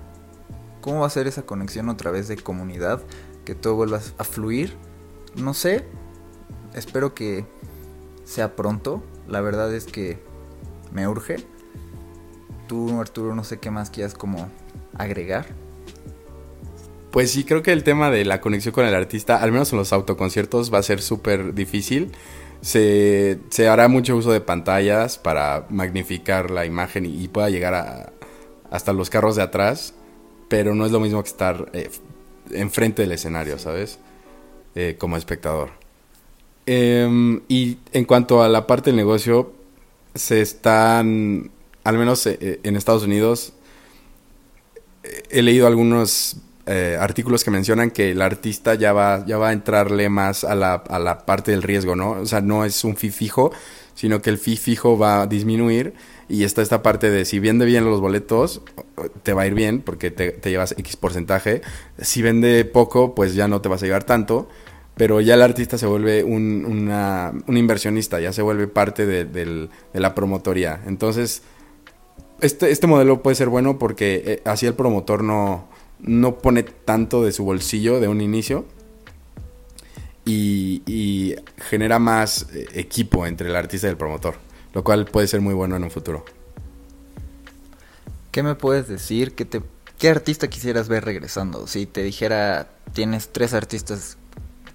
¿Cómo 0.82 1.02
va 1.02 1.08
a 1.08 1.10
ser 1.10 1.28
esa 1.28 1.44
conexión 1.44 1.90
otra 1.90 2.12
vez 2.12 2.28
de 2.28 2.38
comunidad? 2.38 3.02
Que 3.46 3.56
todo 3.56 3.76
vuelva 3.76 4.00
a 4.18 4.24
fluir. 4.24 4.76
no 5.36 5.54
sé, 5.54 5.86
espero 6.74 7.14
que 7.14 7.46
sea 8.24 8.56
pronto. 8.56 9.04
La 9.28 9.42
verdad 9.42 9.74
es 9.74 9.86
que 9.86 10.20
me 10.92 11.08
urge. 11.08 11.38
Tú, 12.68 13.00
Arturo, 13.00 13.36
no 13.36 13.44
sé 13.44 13.60
qué 13.60 13.72
más 13.72 13.90
quieras 13.90 14.14
como 14.14 14.50
agregar. 14.98 15.48
Pues 17.12 17.32
sí, 17.32 17.44
creo 17.44 17.64
que 17.64 17.72
el 17.72 17.84
tema 17.84 18.12
de 18.12 18.24
la 18.24 18.40
conexión 18.40 18.74
con 18.74 18.86
el 18.86 18.94
artista, 18.94 19.42
al 19.42 19.52
menos 19.52 19.72
en 19.72 19.80
los 19.80 19.92
autoconciertos, 19.94 20.72
va 20.72 20.78
a 20.78 20.84
ser 20.84 21.02
súper 21.02 21.56
difícil. 21.56 22.12
Se, 22.62 23.40
se, 23.50 23.68
hará 23.68 23.88
mucho 23.88 24.16
uso 24.16 24.32
de 24.32 24.42
pantallas 24.42 25.18
para 25.18 25.66
magnificar 25.70 26.52
la 26.52 26.66
imagen 26.66 27.06
y, 27.06 27.28
pueda 27.30 27.50
llegar 27.50 27.74
a, 27.74 28.14
hasta 28.70 28.94
los 28.94 29.10
carros 29.10 29.36
de 29.38 29.42
atrás, 29.42 29.96
pero 30.50 30.76
no 30.76 30.86
es 30.86 30.92
lo 30.92 31.00
mismo 31.00 31.24
que 31.24 31.30
estar 31.30 31.70
eh, 31.74 31.90
enfrente 32.52 33.04
del 33.04 33.14
escenario, 33.14 33.58
¿sabes? 33.58 34.00
Eh, 34.76 34.98
como 35.00 35.16
espectador. 35.16 35.70
Em, 36.66 37.42
y 37.48 37.78
en 37.94 38.06
cuanto 38.06 38.44
a 38.44 38.50
la 38.50 38.68
parte 38.68 38.90
del 38.90 38.98
negocio, 38.98 39.54
se 40.14 40.42
están, 40.42 41.52
al 41.84 41.98
menos 41.98 42.26
eh, 42.28 42.60
en 42.64 42.76
Estados 42.76 43.04
Unidos, 43.04 43.54
he 45.30 45.42
leído 45.42 45.68
algunos 45.68 46.38
eh, 46.72 46.98
artículos 47.00 47.44
que 47.44 47.50
mencionan 47.50 47.90
que 47.90 48.12
el 48.12 48.22
artista 48.22 48.76
ya 48.76 48.94
va, 48.94 49.26
ya 49.26 49.40
va 49.40 49.50
a 49.50 49.54
entrarle 49.54 50.08
más 50.08 50.44
a 50.44 50.54
la, 50.54 50.76
a 50.76 51.00
la 51.00 51.26
parte 51.26 51.50
del 51.50 51.64
riesgo, 51.64 51.96
¿no? 51.96 52.12
O 52.12 52.26
sea, 52.28 52.42
no 52.42 52.64
es 52.64 52.84
un 52.84 52.96
fijo, 52.96 53.52
sino 54.00 54.22
que 54.22 54.30
el 54.30 54.38
fee 54.38 54.56
fijo 54.56 54.98
va 54.98 55.24
a 55.24 55.28
disminuir 55.28 55.94
y 56.30 56.46
está 56.46 56.62
esta 56.62 56.82
parte 56.82 57.10
de 57.10 57.26
si 57.26 57.40
vende 57.40 57.66
bien 57.66 57.84
los 57.84 58.00
boletos, 58.00 58.62
te 59.24 59.34
va 59.34 59.42
a 59.42 59.48
ir 59.48 59.54
bien 59.54 59.82
porque 59.82 60.10
te, 60.10 60.40
llevas 60.50 60.74
X 60.78 60.96
porcentaje. 60.96 61.62
Si 61.98 62.22
vende 62.22 62.64
poco, 62.64 63.14
pues 63.14 63.36
ya 63.36 63.50
no 63.50 63.60
te 63.60 63.68
vas 63.68 63.84
a 63.84 63.88
llevar 63.88 64.06
tanto. 64.06 64.48
Pero 64.96 65.20
ya 65.20 65.34
el 65.34 65.42
artista 65.42 65.78
se 65.78 65.86
vuelve 65.86 66.24
un, 66.24 66.90
un 67.46 67.58
inversionista, 67.58 68.22
ya 68.22 68.32
se 68.32 68.42
vuelve 68.42 68.68
parte 68.68 69.06
de, 69.06 69.26
de 69.26 69.70
la 69.92 70.16
promotoría. 70.16 70.82
Entonces, 70.88 71.42
este, 72.40 72.72
este 72.72 72.88
modelo 72.88 73.22
puede 73.22 73.36
ser 73.36 73.50
bueno 73.50 73.78
porque 73.80 74.24
eh, 74.26 74.42
así 74.46 74.66
el 74.66 74.76
promotor 74.76 75.26
no, 75.26 75.68
no 76.00 76.38
pone 76.38 76.64
tanto 76.64 77.22
de 77.22 77.34
su 77.34 77.44
bolsillo 77.44 78.00
de 78.00 78.08
un 78.08 78.22
inicio 78.22 78.64
y, 80.30 81.36
genera 81.58 82.00
más 82.00 82.48
eh, 82.54 82.68
equipo 82.74 83.26
entre 83.26 83.50
el 83.50 83.56
artista 83.56 83.88
y 83.88 83.92
el 83.92 83.98
promotor, 83.98 84.36
lo 84.74 84.84
cual 84.84 85.06
puede 85.06 85.28
ser 85.28 85.42
muy 85.42 85.54
bueno 85.54 85.76
en 85.76 85.84
un 85.84 85.92
futuro. 85.92 86.26
¿Qué 88.32 88.44
me 88.44 88.56
puedes 88.56 88.88
decir? 88.88 89.34
¿Qué, 89.34 89.46
te, 89.46 89.62
¿Qué 89.98 90.10
artista 90.10 90.48
quisieras 90.48 90.88
ver 90.88 91.06
regresando? 91.06 91.68
Si 91.68 91.86
te 91.86 92.04
dijera, 92.04 92.70
tienes 92.94 93.30
tres 93.30 93.54
artistas 93.54 94.18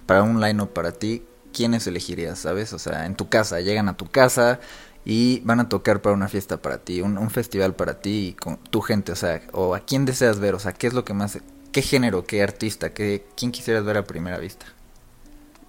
para 0.05 0.23
un 0.23 0.41
line-up 0.41 0.73
para 0.73 0.91
ti, 0.91 1.23
¿quiénes 1.53 1.87
elegirías, 1.87 2.39
sabes? 2.39 2.73
O 2.73 2.79
sea, 2.79 3.05
en 3.05 3.15
tu 3.15 3.29
casa, 3.29 3.61
llegan 3.61 3.89
a 3.89 3.97
tu 3.97 4.07
casa 4.07 4.59
y 5.05 5.39
van 5.41 5.59
a 5.59 5.69
tocar 5.69 6.01
para 6.01 6.15
una 6.15 6.27
fiesta 6.27 6.57
para 6.61 6.79
ti, 6.79 7.01
un, 7.01 7.29
festival 7.29 7.75
para 7.75 7.99
ti 8.01 8.29
y 8.29 8.33
con 8.33 8.57
tu 8.57 8.81
gente, 8.81 9.11
o 9.11 9.15
sea, 9.15 9.41
o 9.53 9.75
a 9.75 9.79
quién 9.79 10.05
deseas 10.05 10.39
ver, 10.39 10.55
o 10.55 10.59
sea, 10.59 10.73
qué 10.73 10.87
es 10.87 10.93
lo 10.93 11.05
que 11.05 11.13
más, 11.13 11.39
qué 11.71 11.81
género, 11.81 12.25
qué 12.25 12.43
artista, 12.43 12.93
qué, 12.93 13.25
quién 13.35 13.51
quisieras 13.51 13.85
ver 13.85 13.97
a 13.97 14.03
primera 14.03 14.37
vista. 14.37 14.65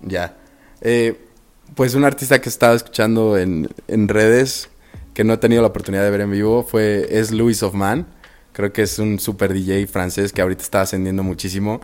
Ya, 0.03 0.37
eh, 0.81 1.21
pues 1.75 1.95
un 1.95 2.05
artista 2.05 2.41
que 2.41 2.49
estaba 2.49 2.75
escuchando 2.75 3.37
en, 3.37 3.69
en, 3.89 4.09
redes, 4.09 4.69
que 5.15 5.25
no 5.25 5.35
he 5.35 5.39
tenido 5.39 5.63
la 5.63 5.69
oportunidad 5.69 6.05
de 6.05 6.11
ver 6.11 6.21
en 6.21 6.31
vivo, 6.31 6.63
fue, 6.63 7.07
es 7.11 7.33
Louis 7.33 7.63
of 7.63 7.75
Man, 7.75 8.07
creo 8.53 8.73
que 8.73 8.83
es 8.83 8.99
un 8.99 9.19
super 9.19 9.53
DJ 9.53 9.87
francés 9.87 10.33
que 10.33 10.43
ahorita 10.43 10.63
está 10.63 10.81
ascendiendo 10.83 11.23
muchísimo. 11.23 11.81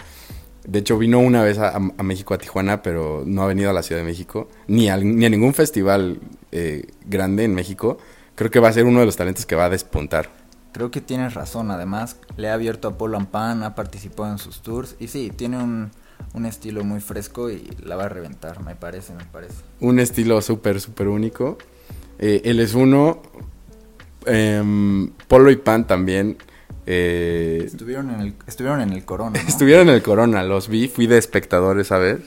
De 0.64 0.78
hecho, 0.78 0.96
vino 0.96 1.18
una 1.18 1.42
vez 1.42 1.58
a, 1.58 1.78
México, 1.78 2.34
a 2.34 2.38
Tijuana, 2.38 2.82
pero 2.82 3.24
no 3.26 3.42
ha 3.42 3.46
venido 3.46 3.68
a 3.68 3.72
la 3.72 3.82
Ciudad 3.82 4.00
de 4.00 4.06
México, 4.06 4.48
ni 4.68 4.88
a, 4.88 4.96
ni 4.96 5.26
a 5.26 5.28
ningún 5.28 5.54
festival 5.54 6.20
eh, 6.52 6.86
grande 7.04 7.44
en 7.44 7.54
México. 7.54 7.98
Creo 8.36 8.50
que 8.50 8.60
va 8.60 8.68
a 8.68 8.72
ser 8.72 8.84
uno 8.84 9.00
de 9.00 9.06
los 9.06 9.16
talentos 9.16 9.44
que 9.44 9.56
va 9.56 9.64
a 9.64 9.70
despuntar. 9.70 10.30
Creo 10.72 10.90
que 10.90 11.00
tienes 11.00 11.34
razón, 11.34 11.70
además 11.70 12.16
le 12.36 12.48
ha 12.48 12.54
abierto 12.54 12.88
a 12.88 12.96
Polo 12.96 13.18
Pan, 13.26 13.64
ha 13.64 13.74
participado 13.74 14.30
en 14.30 14.38
sus 14.38 14.62
tours 14.62 14.96
y 14.98 15.08
sí, 15.08 15.30
tiene 15.34 15.58
un, 15.62 15.90
un 16.34 16.46
estilo 16.46 16.84
muy 16.84 17.00
fresco 17.00 17.50
y 17.50 17.70
la 17.84 17.96
va 17.96 18.04
a 18.04 18.08
reventar, 18.08 18.62
me 18.62 18.74
parece, 18.74 19.12
me 19.14 19.24
parece. 19.24 19.56
Un 19.80 19.98
estilo 19.98 20.40
súper, 20.42 20.80
súper 20.80 21.08
único. 21.08 21.58
Eh, 22.18 22.42
él 22.44 22.60
es 22.60 22.74
uno. 22.74 23.22
Em, 24.24 25.10
Polo 25.26 25.50
y 25.50 25.56
Pan 25.56 25.86
también 25.86 26.36
eh, 26.86 27.62
estuvieron, 27.64 28.10
en 28.10 28.20
el, 28.20 28.34
estuvieron 28.46 28.80
en 28.80 28.92
el 28.92 29.04
Corona. 29.04 29.40
estuvieron 29.48 29.88
en 29.88 29.96
el 29.96 30.02
Corona, 30.02 30.42
los 30.42 30.68
vi, 30.68 30.88
fui 30.88 31.06
de 31.06 31.18
espectadores 31.18 31.92
a 31.92 31.98
ver. 31.98 32.22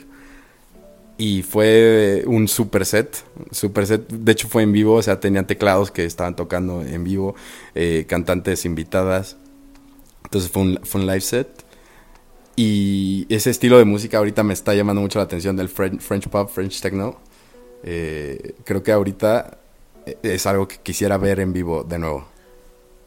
Y 1.18 1.44
fue 1.44 2.24
un 2.28 2.50
super 2.50 2.86
set, 2.86 3.24
super 3.52 3.88
set. 3.88 4.10
De 4.10 4.34
hecho 4.34 4.50
fue 4.50 4.64
en 4.64 4.74
vivo, 4.74 4.96
o 4.96 5.02
sea, 5.02 5.20
tenían 5.20 5.48
teclados 5.48 5.90
que 5.90 6.04
estaban 6.04 6.36
tocando 6.36 6.82
en 6.82 7.06
vivo, 7.06 7.36
eh, 7.74 8.06
cantantes 8.08 8.66
invitadas. 8.66 9.38
Entonces 10.26 10.52
fue 10.52 10.64
un, 10.64 10.80
fue 10.84 11.02
un 11.02 11.08
live 11.08 11.22
set. 11.22 11.65
Y 12.56 13.26
ese 13.30 13.50
estilo 13.50 13.78
de 13.78 13.86
música 13.86 14.18
ahorita 14.18 14.44
me 14.44 14.54
está 14.54 14.74
llamando 14.74 15.02
mucho 15.02 15.20
la 15.20 15.26
atención 15.26 15.56
del 15.58 15.70
French, 15.70 16.30
pop, 16.30 16.50
French 16.50 16.82
techno. 16.82 17.18
Eh, 17.84 18.56
creo 18.64 18.82
que 18.82 18.92
ahorita 18.92 19.58
es 20.24 20.46
algo 20.46 20.68
que 20.68 20.78
quisiera 20.78 21.18
ver 21.18 21.40
en 21.40 21.54
vivo 21.54 21.84
de 21.84 22.00
nuevo. 22.00 22.28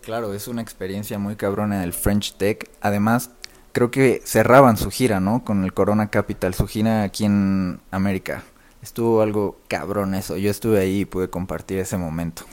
Claro, 0.03 0.35
es 0.35 0.49
una 0.49 0.63
experiencia 0.63 1.19
muy 1.19 1.37
cabrona 1.37 1.85
el 1.85 1.93
French 1.93 2.35
Tech. 2.37 2.69
Además, 2.81 3.31
creo 3.73 3.91
que 3.91 4.23
cerraban 4.25 4.77
su 4.77 4.91
gira, 4.91 5.21
¿no? 5.21 5.45
Con 5.45 5.65
el 5.65 5.73
Corona 5.73 6.11
Capital, 6.11 6.55
su 6.55 6.67
gira 6.67 7.03
aquí 7.03 7.25
en 7.25 7.81
América. 7.91 8.43
Estuvo 8.83 9.23
algo 9.23 9.59
cabrón 9.69 10.15
eso. 10.15 10.37
Yo 10.37 10.51
estuve 10.51 10.81
ahí 10.81 11.01
y 11.01 11.05
pude 11.05 11.29
compartir 11.29 11.79
ese 11.79 11.97
momento. 11.97 12.45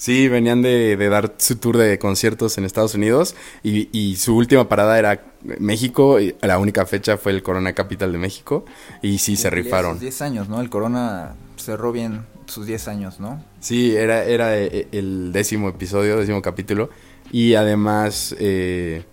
Sí, 0.00 0.28
venían 0.28 0.62
de, 0.62 0.96
dar 1.10 1.34
su 1.36 1.56
tour 1.56 1.76
de 1.76 1.98
conciertos 1.98 2.56
en 2.56 2.64
Estados 2.64 2.94
Unidos 2.94 3.34
y, 3.62 4.16
su 4.16 4.34
última 4.34 4.66
parada 4.66 4.98
era 4.98 5.22
México. 5.58 6.18
Y 6.18 6.34
la 6.40 6.58
única 6.58 6.86
fecha 6.86 7.18
fue 7.18 7.32
el 7.32 7.42
Corona 7.42 7.74
Capital 7.74 8.10
de 8.10 8.16
México 8.16 8.64
y 9.02 9.18
sí 9.18 9.36
se 9.36 9.50
rifaron. 9.50 10.00
10 10.00 10.22
años, 10.22 10.48
¿no? 10.48 10.62
El 10.62 10.70
Corona 10.70 11.34
cerró 11.58 11.92
bien 11.92 12.24
sus 12.46 12.64
10 12.64 12.88
años, 12.88 13.20
¿no? 13.20 13.44
Sí, 13.60 13.94
era, 13.94 14.24
era 14.24 14.58
eh, 14.58 14.88
el 14.90 15.32
décimo 15.34 15.68
episodio, 15.68 16.16
décimo 16.16 16.40
capítulo. 16.40 16.88
Y 17.30 17.52
además, 17.52 18.34
eh, 18.38 19.04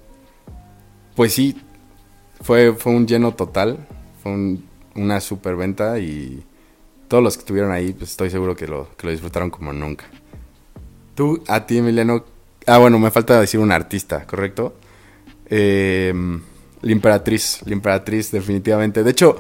pues 1.18 1.34
sí, 1.34 1.62
fue, 2.40 2.72
fue 2.72 2.94
un 2.94 3.06
lleno 3.06 3.34
total. 3.34 3.86
Fue 4.24 4.58
una 4.96 5.20
super 5.20 5.58
venta 5.58 6.00
y 6.00 6.46
todos 7.10 7.22
los 7.22 7.36
que 7.36 7.42
estuvieron 7.42 7.74
ahí, 7.74 7.92
pues 7.92 8.12
estoy 8.12 8.30
seguro 8.30 8.56
que 8.56 8.68
lo, 8.68 8.88
que 8.96 9.08
lo 9.08 9.12
disfrutaron 9.12 9.50
como 9.50 9.74
nunca. 9.74 10.06
Tú, 11.18 11.42
a 11.48 11.66
ti, 11.66 11.80
Emiliano. 11.80 12.24
Ah, 12.68 12.78
bueno, 12.78 13.00
me 13.00 13.10
falta 13.10 13.42
decir 13.42 13.60
un 13.60 13.72
artista, 13.72 14.28
¿correcto? 14.28 14.76
Eh, 15.48 16.14
la 16.80 16.92
Imperatriz, 16.92 17.62
la 17.66 17.74
Imperatriz, 17.74 18.30
definitivamente. 18.30 19.04
De 19.04 19.10
hecho, 19.10 19.36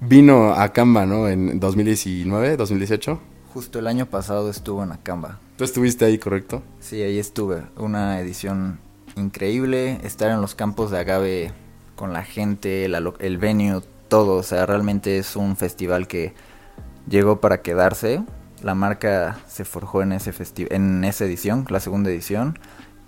vino 0.00 0.52
a 0.52 0.72
Canva, 0.72 1.04
¿no? 1.04 1.28
En 1.28 1.58
2019, 1.58 2.56
2018. 2.56 3.20
Justo 3.52 3.80
el 3.80 3.88
año 3.88 4.06
pasado 4.06 4.48
estuvo 4.48 4.84
en 4.84 4.92
Acamba. 4.92 5.40
¿Tú 5.56 5.64
estuviste 5.64 6.04
ahí, 6.04 6.16
correcto? 6.18 6.62
Sí, 6.78 7.02
ahí 7.02 7.18
estuve. 7.18 7.62
Una 7.76 8.20
edición 8.20 8.78
increíble. 9.16 9.98
Estar 10.04 10.30
en 10.30 10.40
los 10.40 10.54
campos 10.54 10.92
de 10.92 11.00
Agave 11.00 11.52
con 11.96 12.12
la 12.12 12.22
gente, 12.22 12.84
el 12.84 13.38
venue, 13.38 13.80
todo. 14.06 14.34
O 14.36 14.42
sea, 14.44 14.64
realmente 14.64 15.18
es 15.18 15.34
un 15.34 15.56
festival 15.56 16.06
que 16.06 16.34
llegó 17.08 17.40
para 17.40 17.62
quedarse. 17.62 18.22
La 18.62 18.74
marca 18.74 19.38
se 19.46 19.64
forjó 19.64 20.02
en, 20.02 20.12
ese 20.12 20.32
en 20.70 21.04
esa 21.04 21.24
edición, 21.24 21.66
la 21.68 21.80
segunda 21.80 22.10
edición. 22.10 22.58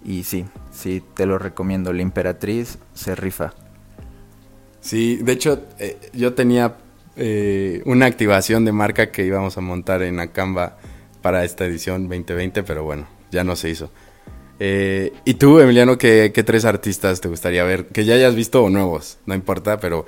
Y 0.05 0.25
sí, 0.25 0.47
sí, 0.71 1.03
te 1.15 1.27
lo 1.27 1.39
recomiendo. 1.39 1.93
La 1.93 2.03
Imperatriz 2.03 2.79
se 2.95 3.15
rifa. 3.15 3.55
Sí, 4.81 5.17
de 5.17 5.33
hecho, 5.33 5.65
eh, 5.79 5.99
yo 6.13 6.35
tenía 6.35 6.77
eh, 7.17 7.83
una 7.85 8.07
activación 8.07 8.65
de 8.65 8.73
marca 8.73 9.11
que 9.11 9.25
íbamos 9.25 9.59
a 9.59 9.61
montar 9.61 10.03
en 10.03 10.21
Acamba 10.21 10.79
para 11.23 11.45
esta 11.45 11.65
edición 11.65 12.09
2020, 12.09 12.63
pero 12.63 12.85
bueno, 12.85 13.09
ya 13.31 13.43
no 13.43 13.57
se 13.57 13.71
hizo. 13.71 13.91
Eh, 14.61 15.13
¿Y 15.25 15.35
tú, 15.35 15.59
Emiliano, 15.61 15.99
¿qué, 15.99 16.31
tres 16.47 16.65
artistas 16.65 17.21
te 17.21 17.29
gustaría 17.29 17.65
ver? 17.65 17.87
Que 17.87 18.05
ya 18.05 18.15
hayas 18.15 18.35
visto 18.35 18.63
o 18.63 18.71
nuevos, 18.71 19.19
no 19.27 19.35
importa, 19.35 19.79
pero 19.81 20.07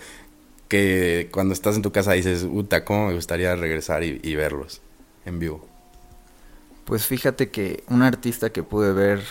que 0.68 1.28
cuando 1.32 1.52
estás 1.52 1.76
en 1.76 1.82
tu 1.82 1.90
casa 1.90 2.12
dices, 2.12 2.46
Uta, 2.48 2.84
¿cómo 2.84 3.08
me 3.08 3.14
gustaría 3.14 3.56
regresar 3.56 4.04
y 4.04 4.34
verlos 4.36 4.82
en 5.24 5.38
vivo? 5.38 5.66
Pues 6.84 7.06
fíjate 7.06 7.50
que 7.50 7.84
un 7.88 8.02
artista 8.02 8.50
que 8.50 8.62
pude 8.62 8.92
ver 8.92 9.22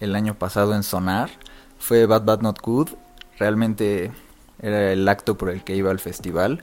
el 0.00 0.14
año 0.14 0.34
pasado 0.34 0.74
en 0.74 0.82
Sonar 0.82 1.30
fue 1.78 2.06
Bad 2.06 2.24
Bad 2.24 2.42
Not 2.42 2.60
Good. 2.60 2.90
Realmente 3.38 4.12
era 4.60 4.92
el 4.92 5.08
acto 5.08 5.36
por 5.36 5.50
el 5.50 5.64
que 5.64 5.76
iba 5.76 5.90
al 5.90 6.00
festival 6.00 6.62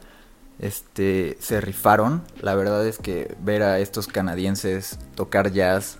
este 0.60 1.38
se 1.40 1.62
rifaron. 1.62 2.24
La 2.42 2.56
verdad 2.56 2.86
es 2.88 2.98
que 2.98 3.36
ver 3.42 3.64
a 3.64 3.80
estos 3.80 4.08
canadienses 4.08 4.98
tocar 5.16 5.52
jazz, 5.52 5.98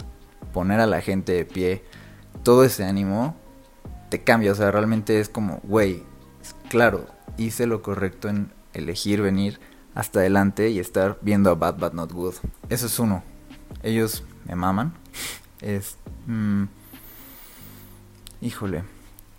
poner 0.54 0.80
a 0.80 0.88
la 0.88 1.02
gente 1.02 1.34
de 1.34 1.46
pie, 1.46 1.84
todo 2.44 2.64
ese 2.64 2.86
ánimo 2.86 3.36
te 4.10 4.24
cambia, 4.24 4.52
o 4.52 4.56
sea, 4.56 4.72
realmente 4.72 5.20
es 5.20 5.30
como, 5.30 5.60
güey, 5.64 6.04
claro, 6.70 7.08
hice 7.38 7.66
lo 7.66 7.82
correcto 7.82 8.30
en 8.30 8.54
elegir 8.74 9.22
venir 9.22 9.60
hasta 9.96 10.20
adelante 10.20 10.70
y 10.70 10.80
estar 10.80 11.18
viendo 11.22 11.50
a 11.50 11.56
Bad 11.56 11.80
Bad 11.80 11.94
Not 11.94 12.12
Good. 12.12 12.36
Eso 12.70 12.86
es 12.86 13.00
uno. 13.00 13.24
Ellos 13.82 14.24
me 14.46 14.56
maman. 14.56 14.94
Es... 15.62 15.98
Mm, 16.28 16.66
híjole. 18.42 18.84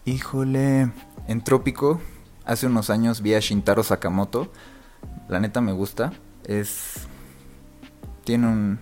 Híjole. 0.07 0.91
En 1.29 1.45
Trópico, 1.45 2.01
hace 2.45 2.67
unos 2.67 2.91
años 2.91 3.21
vi 3.21 3.35
a 3.35 3.41
Shintaro 3.41 3.83
Sakamoto. 3.83 4.51
La 5.29 5.41
neta 5.41 5.61
me 5.61 5.73
gusta. 5.73 6.13
Es... 6.45 7.07
Tiene 8.25 8.49
un... 8.49 8.81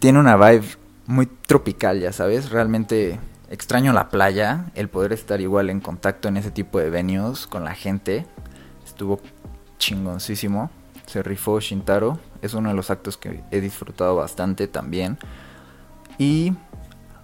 Tiene 0.00 0.18
una 0.18 0.36
vibe 0.36 0.66
muy 1.06 1.26
tropical, 1.26 2.00
ya 2.00 2.12
sabes. 2.12 2.50
Realmente 2.50 3.20
extraño 3.50 3.92
la 3.92 4.08
playa, 4.08 4.66
el 4.74 4.88
poder 4.88 5.12
estar 5.12 5.40
igual 5.40 5.70
en 5.70 5.80
contacto 5.80 6.28
en 6.28 6.36
ese 6.36 6.50
tipo 6.50 6.78
de 6.78 6.90
venues 6.90 7.46
con 7.46 7.64
la 7.64 7.74
gente. 7.74 8.26
Estuvo 8.84 9.20
chingoncísimo. 9.78 10.70
Se 11.06 11.22
rifó 11.22 11.60
Shintaro. 11.60 12.18
Es 12.42 12.54
uno 12.54 12.70
de 12.70 12.74
los 12.74 12.90
actos 12.90 13.16
que 13.16 13.42
he 13.50 13.60
disfrutado 13.60 14.16
bastante 14.16 14.66
también. 14.66 15.18
Y 16.18 16.54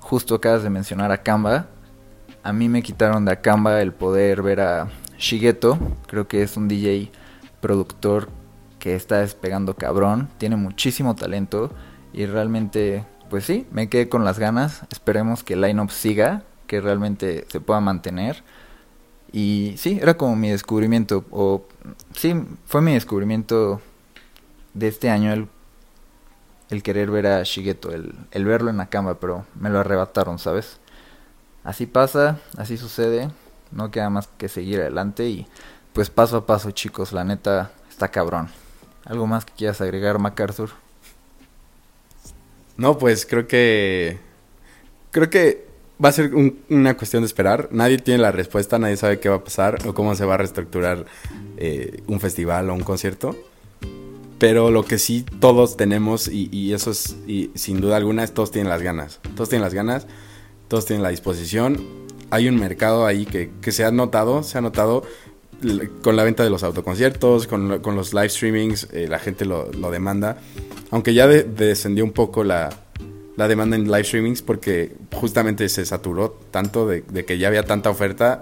justo 0.00 0.34
acabas 0.34 0.62
de 0.62 0.70
mencionar 0.70 1.10
a 1.10 1.22
Kamba. 1.22 1.66
A 2.42 2.52
mí 2.52 2.68
me 2.68 2.82
quitaron 2.82 3.24
de 3.24 3.40
Kamba 3.40 3.80
el 3.80 3.92
poder 3.92 4.42
ver 4.42 4.60
a 4.60 4.88
Shigeto. 5.18 5.78
Creo 6.06 6.28
que 6.28 6.42
es 6.42 6.56
un 6.56 6.68
DJ 6.68 7.10
productor 7.60 8.28
que 8.78 8.94
está 8.94 9.18
despegando 9.18 9.74
cabrón. 9.74 10.28
Tiene 10.38 10.56
muchísimo 10.56 11.14
talento. 11.14 11.72
Y 12.12 12.26
realmente 12.26 13.04
pues 13.32 13.46
sí, 13.46 13.66
me 13.70 13.88
quedé 13.88 14.10
con 14.10 14.26
las 14.26 14.38
ganas. 14.38 14.82
Esperemos 14.90 15.42
que 15.42 15.54
el 15.54 15.62
line-up 15.62 15.90
siga, 15.90 16.42
que 16.66 16.82
realmente 16.82 17.46
se 17.48 17.62
pueda 17.62 17.80
mantener. 17.80 18.44
Y 19.32 19.74
sí, 19.78 19.98
era 20.02 20.18
como 20.18 20.36
mi 20.36 20.50
descubrimiento, 20.50 21.24
o 21.30 21.64
sí, 22.14 22.34
fue 22.66 22.82
mi 22.82 22.92
descubrimiento 22.92 23.80
de 24.74 24.88
este 24.88 25.08
año 25.08 25.32
el, 25.32 25.48
el 26.68 26.82
querer 26.82 27.10
ver 27.10 27.26
a 27.26 27.42
Shigeto, 27.42 27.90
el, 27.90 28.14
el 28.32 28.44
verlo 28.44 28.68
en 28.68 28.76
la 28.76 28.90
cama, 28.90 29.14
pero 29.14 29.46
me 29.58 29.70
lo 29.70 29.80
arrebataron, 29.80 30.38
¿sabes? 30.38 30.78
Así 31.64 31.86
pasa, 31.86 32.38
así 32.58 32.76
sucede, 32.76 33.30
no 33.70 33.90
queda 33.90 34.10
más 34.10 34.28
que 34.36 34.50
seguir 34.50 34.78
adelante 34.78 35.26
y 35.26 35.46
pues 35.94 36.10
paso 36.10 36.36
a 36.36 36.44
paso 36.44 36.70
chicos, 36.70 37.14
la 37.14 37.24
neta 37.24 37.70
está 37.88 38.08
cabrón. 38.08 38.50
¿Algo 39.06 39.26
más 39.26 39.46
que 39.46 39.54
quieras 39.54 39.80
agregar, 39.80 40.18
MacArthur? 40.18 40.81
No, 42.76 42.98
pues 42.98 43.26
creo 43.26 43.46
que. 43.46 44.18
Creo 45.10 45.28
que 45.28 45.66
va 46.02 46.08
a 46.08 46.12
ser 46.12 46.32
una 46.68 46.96
cuestión 46.96 47.22
de 47.22 47.26
esperar. 47.26 47.68
Nadie 47.70 47.98
tiene 47.98 48.22
la 48.22 48.32
respuesta, 48.32 48.78
nadie 48.78 48.96
sabe 48.96 49.20
qué 49.20 49.28
va 49.28 49.36
a 49.36 49.44
pasar 49.44 49.86
o 49.86 49.94
cómo 49.94 50.14
se 50.14 50.24
va 50.24 50.34
a 50.34 50.36
reestructurar 50.38 51.06
eh, 51.58 52.02
un 52.06 52.20
festival 52.20 52.70
o 52.70 52.74
un 52.74 52.82
concierto. 52.82 53.36
Pero 54.38 54.70
lo 54.70 54.84
que 54.84 54.98
sí 54.98 55.24
todos 55.38 55.76
tenemos, 55.76 56.26
y, 56.28 56.72
eso 56.72 56.90
es 56.90 57.16
y 57.28 57.50
sin 57.54 57.80
duda 57.80 57.96
alguna, 57.96 58.24
es 58.24 58.32
todos 58.34 58.50
tienen 58.50 58.70
las 58.70 58.82
ganas. 58.82 59.20
Todos 59.36 59.50
tienen 59.50 59.62
las 59.62 59.74
ganas, 59.74 60.06
todos 60.66 60.86
tienen 60.86 61.02
la 61.02 61.10
disposición. 61.10 61.86
Hay 62.30 62.48
un 62.48 62.58
mercado 62.58 63.06
ahí 63.06 63.24
que, 63.24 63.52
que 63.60 63.70
se 63.70 63.84
ha 63.84 63.92
notado, 63.92 64.42
se 64.42 64.58
ha 64.58 64.60
notado 64.60 65.04
con 66.02 66.16
la 66.16 66.24
venta 66.24 66.42
de 66.44 66.50
los 66.50 66.62
autoconciertos, 66.62 67.46
con, 67.46 67.80
con 67.80 67.94
los 67.96 68.12
live 68.12 68.28
streamings, 68.28 68.88
eh, 68.92 69.06
la 69.08 69.18
gente 69.18 69.44
lo, 69.44 69.70
lo, 69.72 69.90
demanda. 69.90 70.38
Aunque 70.90 71.14
ya 71.14 71.26
descendió 71.26 72.04
un 72.04 72.12
poco 72.12 72.44
la, 72.44 72.70
la, 73.36 73.48
demanda 73.48 73.76
en 73.76 73.84
live 73.84 74.04
streamings 74.04 74.42
porque 74.42 74.92
justamente 75.12 75.68
se 75.68 75.86
saturó 75.86 76.38
tanto 76.50 76.86
de, 76.86 77.02
de 77.02 77.24
que 77.24 77.38
ya 77.38 77.48
había 77.48 77.64
tanta 77.64 77.90
oferta. 77.90 78.40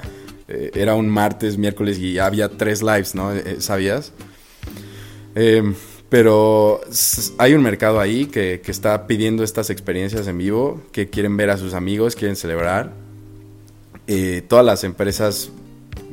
Eh, 0.48 0.70
era 0.74 0.94
un 0.94 1.08
martes, 1.08 1.58
miércoles 1.58 1.98
y 1.98 2.14
ya 2.14 2.26
había 2.26 2.48
tres 2.48 2.82
lives, 2.82 3.14
¿no? 3.14 3.32
Eh, 3.32 3.60
¿Sabías? 3.60 4.12
Em, 5.34 5.74
pero 6.08 6.80
hay 7.38 7.54
un 7.54 7.62
mercado 7.62 8.00
ahí 8.00 8.26
que, 8.26 8.60
que 8.64 8.72
está 8.72 9.06
pidiendo 9.06 9.44
estas 9.44 9.70
experiencias 9.70 10.26
en 10.26 10.38
vivo, 10.38 10.82
que 10.90 11.08
quieren 11.08 11.36
ver 11.36 11.50
a 11.50 11.56
sus 11.56 11.74
amigos, 11.74 12.16
quieren 12.16 12.36
celebrar. 12.36 12.92
todas 14.48 14.66
las 14.66 14.82
empresas 14.82 15.52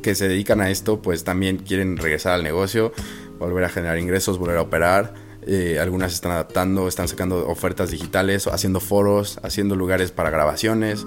que 0.02 0.14
se 0.14 0.28
dedican 0.28 0.60
a 0.60 0.70
esto, 0.70 1.02
pues 1.02 1.24
también 1.24 1.58
quieren 1.58 1.96
regresar 1.96 2.32
al 2.32 2.42
negocio, 2.42 2.92
volver 3.38 3.64
a 3.64 3.68
generar 3.68 3.98
ingresos, 3.98 4.38
volver 4.38 4.58
a 4.58 4.62
operar. 4.62 5.14
Eh, 5.46 5.78
algunas 5.80 6.12
están 6.12 6.32
adaptando, 6.32 6.88
están 6.88 7.08
sacando 7.08 7.48
ofertas 7.48 7.90
digitales, 7.90 8.46
haciendo 8.46 8.80
foros, 8.80 9.38
haciendo 9.42 9.76
lugares 9.76 10.10
para 10.10 10.30
grabaciones 10.30 11.06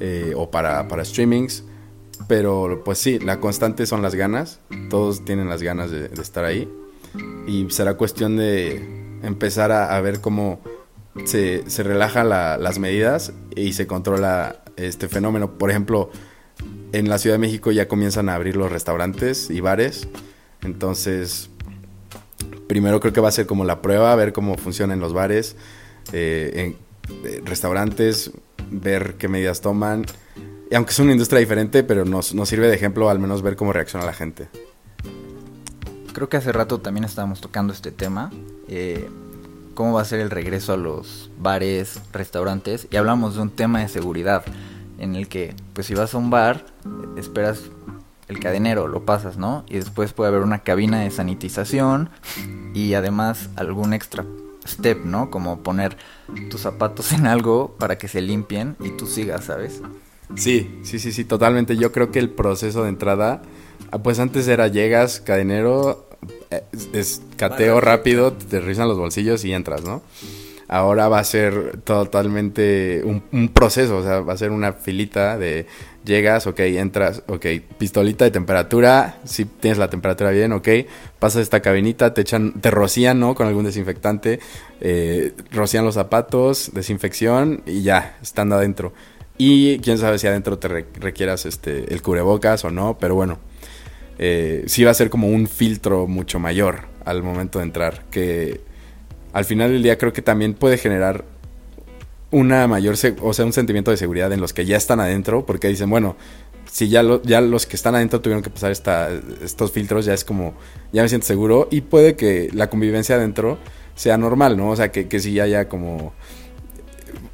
eh, 0.00 0.32
o 0.36 0.50
para, 0.50 0.88
para, 0.88 1.04
streamings. 1.04 1.64
Pero 2.28 2.82
pues 2.84 2.98
sí, 2.98 3.18
la 3.18 3.40
constante 3.40 3.84
son 3.86 4.02
las 4.02 4.14
ganas. 4.14 4.60
Todos 4.88 5.24
tienen 5.24 5.48
las 5.48 5.62
ganas 5.62 5.90
de, 5.90 6.06
estar 6.20 6.44
ahí. 6.44 6.68
Y 7.46 7.68
será 7.70 7.94
cuestión 7.94 8.36
de 8.36 9.18
empezar 9.22 9.72
a, 9.72 10.00
ver 10.00 10.20
cómo 10.20 10.60
se, 11.24 11.68
se 11.68 11.82
relajan 11.82 12.28
las 12.28 12.78
medidas 12.78 13.32
y 13.54 13.74
se 13.74 13.86
controla 13.86 14.64
este 14.76 15.08
fenómeno. 15.08 15.58
Por 15.58 15.70
ejemplo, 15.70 16.10
en 16.98 17.10
la 17.10 17.18
Ciudad 17.18 17.34
de 17.34 17.38
México 17.38 17.70
ya 17.72 17.88
comienzan 17.88 18.30
a 18.30 18.34
abrir 18.34 18.56
los 18.56 18.72
restaurantes 18.72 19.50
y 19.50 19.60
bares. 19.60 20.08
Entonces, 20.62 21.50
primero 22.68 23.00
creo 23.00 23.12
que 23.12 23.20
va 23.20 23.28
a 23.28 23.32
ser 23.32 23.46
como 23.46 23.64
la 23.64 23.82
prueba, 23.82 24.14
ver 24.16 24.32
cómo 24.32 24.56
funcionan 24.56 24.98
los 24.98 25.12
bares, 25.12 25.56
eh, 26.12 26.74
en 27.10 27.24
eh, 27.24 27.42
restaurantes, 27.44 28.30
ver 28.70 29.16
qué 29.18 29.28
medidas 29.28 29.60
toman. 29.60 30.06
Y 30.70 30.74
aunque 30.74 30.92
es 30.92 30.98
una 30.98 31.12
industria 31.12 31.38
diferente, 31.38 31.82
pero 31.82 32.06
nos, 32.06 32.28
sirve 32.28 32.66
de 32.66 32.74
ejemplo 32.74 33.10
al 33.10 33.18
menos 33.18 33.42
ver 33.42 33.56
cómo 33.56 33.74
reacciona 33.74 34.06
la 34.06 34.14
gente. 34.14 34.48
Creo 36.14 36.30
que 36.30 36.38
hace 36.38 36.50
rato 36.50 36.80
también 36.80 37.04
estábamos 37.04 37.42
tocando 37.42 37.74
este 37.74 37.90
tema. 37.90 38.32
Eh, 38.68 39.06
cómo 39.74 39.92
va 39.92 40.00
a 40.00 40.06
ser 40.06 40.20
el 40.20 40.30
regreso 40.30 40.72
a 40.72 40.78
los 40.78 41.30
bares, 41.38 42.00
restaurantes. 42.14 42.88
Y 42.90 42.96
hablamos 42.96 43.34
de 43.34 43.42
un 43.42 43.50
tema 43.50 43.80
de 43.80 43.88
seguridad 43.88 44.44
en 44.98 45.16
el 45.16 45.28
que, 45.28 45.54
pues 45.72 45.86
si 45.86 45.94
vas 45.94 46.14
a 46.14 46.18
un 46.18 46.30
bar, 46.30 46.66
esperas 47.16 47.62
el 48.28 48.40
cadenero, 48.40 48.88
lo 48.88 49.04
pasas, 49.04 49.36
¿no? 49.36 49.64
Y 49.68 49.76
después 49.76 50.12
puede 50.12 50.28
haber 50.28 50.42
una 50.42 50.60
cabina 50.60 51.00
de 51.00 51.10
sanitización 51.10 52.10
y 52.74 52.94
además 52.94 53.50
algún 53.56 53.92
extra 53.92 54.24
step, 54.66 55.04
¿no? 55.04 55.30
Como 55.30 55.60
poner 55.60 55.96
tus 56.50 56.62
zapatos 56.62 57.12
en 57.12 57.26
algo 57.26 57.76
para 57.78 57.98
que 57.98 58.08
se 58.08 58.20
limpien 58.20 58.76
y 58.80 58.90
tú 58.90 59.06
sigas, 59.06 59.44
¿sabes? 59.44 59.80
Sí, 60.34 60.80
sí, 60.82 60.98
sí, 60.98 61.12
sí, 61.12 61.24
totalmente. 61.24 61.76
Yo 61.76 61.92
creo 61.92 62.10
que 62.10 62.18
el 62.18 62.30
proceso 62.30 62.82
de 62.82 62.88
entrada, 62.88 63.42
ah, 63.92 63.98
pues 63.98 64.18
antes 64.18 64.48
era 64.48 64.66
llegas, 64.66 65.20
cadenero, 65.20 66.08
eh, 66.50 66.64
es, 66.92 67.22
cateo 67.36 67.80
rápido, 67.80 68.32
te 68.32 68.60
revisan 68.60 68.88
los 68.88 68.98
bolsillos 68.98 69.44
y 69.44 69.52
entras, 69.52 69.84
¿no? 69.84 70.02
Ahora 70.68 71.08
va 71.08 71.18
a 71.18 71.24
ser 71.24 71.78
totalmente 71.84 73.02
un, 73.04 73.48
proceso, 73.48 73.98
o 73.98 74.02
sea, 74.02 74.20
va 74.20 74.32
a 74.32 74.36
ser 74.36 74.50
una 74.50 74.72
filita 74.72 75.38
de 75.38 75.66
llegas, 76.04 76.46
ok, 76.46 76.60
entras, 76.60 77.22
ok, 77.26 77.46
pistolita 77.78 78.24
de 78.24 78.30
temperatura, 78.30 79.18
si 79.24 79.44
tienes 79.44 79.78
la 79.78 79.90
temperatura 79.90 80.30
bien, 80.30 80.52
ok, 80.52 80.68
pasas 81.18 81.42
esta 81.42 81.60
cabinita, 81.60 82.14
te 82.14 82.20
echan, 82.22 82.60
te 82.60 82.70
rocían, 82.70 83.20
¿no? 83.20 83.34
Con 83.34 83.46
algún 83.46 83.64
desinfectante, 83.64 84.40
eh, 84.80 85.32
rocían 85.52 85.84
los 85.84 85.94
zapatos, 85.94 86.70
desinfección 86.74 87.62
y 87.66 87.82
ya, 87.82 88.16
están 88.22 88.52
adentro. 88.52 88.92
Y 89.38 89.78
quién 89.80 89.98
sabe 89.98 90.18
si 90.18 90.26
adentro 90.26 90.58
te 90.58 90.68
requieras 90.68 91.44
este, 91.44 91.92
el 91.92 92.02
cubrebocas 92.02 92.64
o 92.64 92.70
no, 92.70 92.98
pero 92.98 93.14
bueno, 93.14 93.38
eh, 94.18 94.64
sí 94.66 94.82
va 94.84 94.92
a 94.92 94.94
ser 94.94 95.10
como 95.10 95.28
un 95.28 95.46
filtro 95.46 96.06
mucho 96.06 96.38
mayor 96.38 96.82
al 97.04 97.22
momento 97.22 97.58
de 97.58 97.64
entrar, 97.64 98.04
que 98.10 98.60
al 99.36 99.44
final 99.44 99.70
del 99.70 99.82
día 99.82 99.98
creo 99.98 100.14
que 100.14 100.22
también 100.22 100.54
puede 100.54 100.78
generar 100.78 101.26
una 102.30 102.66
mayor, 102.66 102.94
o 103.20 103.34
sea, 103.34 103.44
un 103.44 103.52
sentimiento 103.52 103.90
de 103.90 103.98
seguridad 103.98 104.32
en 104.32 104.40
los 104.40 104.54
que 104.54 104.64
ya 104.64 104.78
están 104.78 104.98
adentro, 104.98 105.44
porque 105.44 105.68
dicen, 105.68 105.90
bueno, 105.90 106.16
si 106.72 106.88
ya, 106.88 107.02
ya 107.22 107.42
los 107.42 107.66
que 107.66 107.76
están 107.76 107.94
adentro 107.94 108.22
tuvieron 108.22 108.42
que 108.42 108.48
pasar 108.48 108.72
esta, 108.72 109.10
estos 109.42 109.72
filtros, 109.72 110.06
ya 110.06 110.14
es 110.14 110.24
como, 110.24 110.54
ya 110.90 111.02
me 111.02 111.10
siento 111.10 111.26
seguro 111.26 111.68
y 111.70 111.82
puede 111.82 112.16
que 112.16 112.48
la 112.54 112.70
convivencia 112.70 113.16
adentro 113.16 113.58
sea 113.94 114.16
normal, 114.16 114.56
¿no? 114.56 114.70
O 114.70 114.76
sea, 114.76 114.90
que, 114.90 115.06
que 115.06 115.20
sí 115.20 115.38
haya 115.38 115.68
como 115.68 116.14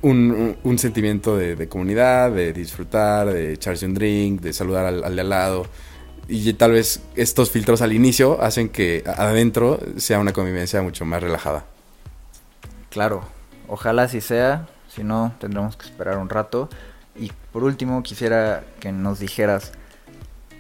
un, 0.01 0.57
un 0.61 0.79
sentimiento 0.81 1.37
de, 1.37 1.69
comunidad, 1.69 2.33
de 2.33 2.53
disfrutar, 2.53 3.33
de 3.33 3.53
echarse 3.53 3.87
un 3.87 3.95
drink, 3.95 4.41
de 4.41 4.53
saludar 4.53 4.87
al, 4.87 5.05
al 5.05 5.15
de 5.15 5.21
al 5.21 5.29
lado. 5.29 5.67
Y 6.27 6.53
tal 6.55 6.73
vez 6.73 7.01
estos 7.15 7.53
filtros 7.53 7.81
al 7.81 7.93
inicio 7.93 8.43
hacen 8.43 8.71
que 8.71 9.05
adentro 9.07 9.79
sea 9.99 10.19
una 10.19 10.33
convivencia 10.33 10.83
mucho 10.83 11.05
más 11.05 11.23
relajada. 11.23 11.67
Claro, 12.93 13.23
ojalá 13.69 14.03
así 14.03 14.21
sea, 14.21 14.69
si 14.87 15.03
no 15.03 15.33
tendremos 15.39 15.79
que 15.79 15.87
esperar 15.87 16.19
un 16.19 16.29
rato. 16.29 16.69
Y 17.17 17.33
por 17.51 17.65
último 17.65 18.03
quisiera 18.03 18.65
que 18.81 18.93
nos 18.93 19.19
dijeras 19.19 19.73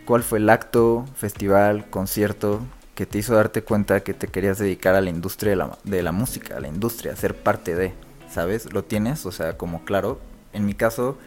cuál 0.06 0.22
fue 0.22 0.38
el 0.38 0.48
acto, 0.48 1.04
festival, 1.14 1.90
concierto 1.90 2.62
que 2.94 3.04
te 3.04 3.18
hizo 3.18 3.34
darte 3.34 3.62
cuenta 3.62 4.00
que 4.00 4.14
te 4.14 4.28
querías 4.28 4.58
dedicar 4.58 4.94
a 4.94 5.02
la 5.02 5.10
industria 5.10 5.50
de 5.50 5.56
la, 5.56 5.78
de 5.84 6.02
la 6.02 6.12
música, 6.12 6.56
a 6.56 6.60
la 6.60 6.68
industria, 6.68 7.14
ser 7.16 7.36
parte 7.36 7.74
de, 7.74 7.92
¿sabes? 8.30 8.72
¿Lo 8.72 8.82
tienes? 8.82 9.26
O 9.26 9.32
sea, 9.32 9.58
como 9.58 9.84
claro, 9.84 10.18
en 10.54 10.64
mi 10.64 10.72
caso 10.72 11.18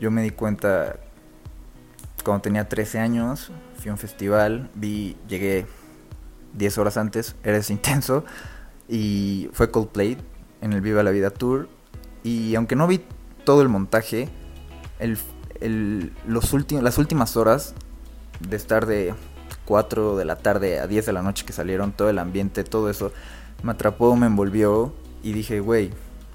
yo 0.00 0.10
me 0.10 0.22
di 0.22 0.30
cuenta 0.30 0.96
cuando 2.24 2.42
tenía 2.42 2.68
13 2.68 2.98
años, 2.98 3.52
fui 3.78 3.90
a 3.90 3.92
un 3.92 3.98
festival, 3.98 4.68
vi, 4.74 5.16
llegué 5.28 5.66
10 6.54 6.78
horas 6.78 6.96
antes, 6.96 7.36
eres 7.44 7.70
intenso, 7.70 8.24
y 8.88 9.50
fue 9.52 9.70
Coldplay 9.70 10.16
en 10.60 10.72
el 10.72 10.80
Viva 10.80 11.02
la 11.02 11.10
Vida 11.10 11.30
Tour, 11.30 11.68
y 12.22 12.54
aunque 12.54 12.76
no 12.76 12.86
vi 12.86 13.00
todo 13.44 13.62
el 13.62 13.68
montaje, 13.68 14.28
el, 14.98 15.18
el, 15.60 16.12
los 16.26 16.52
las 16.70 16.98
últimas 16.98 17.36
horas 17.36 17.74
de 18.40 18.56
estar 18.56 18.86
de 18.86 19.14
4 19.64 20.16
de 20.16 20.24
la 20.24 20.36
tarde 20.36 20.80
a 20.80 20.86
10 20.86 21.06
de 21.06 21.12
la 21.12 21.22
noche 21.22 21.44
que 21.44 21.52
salieron, 21.52 21.92
todo 21.92 22.10
el 22.10 22.18
ambiente, 22.18 22.64
todo 22.64 22.90
eso, 22.90 23.12
me 23.62 23.72
atrapó, 23.72 24.16
me 24.16 24.26
envolvió 24.26 24.94
y 25.22 25.32
dije, 25.32 25.60
güey, 25.60 25.90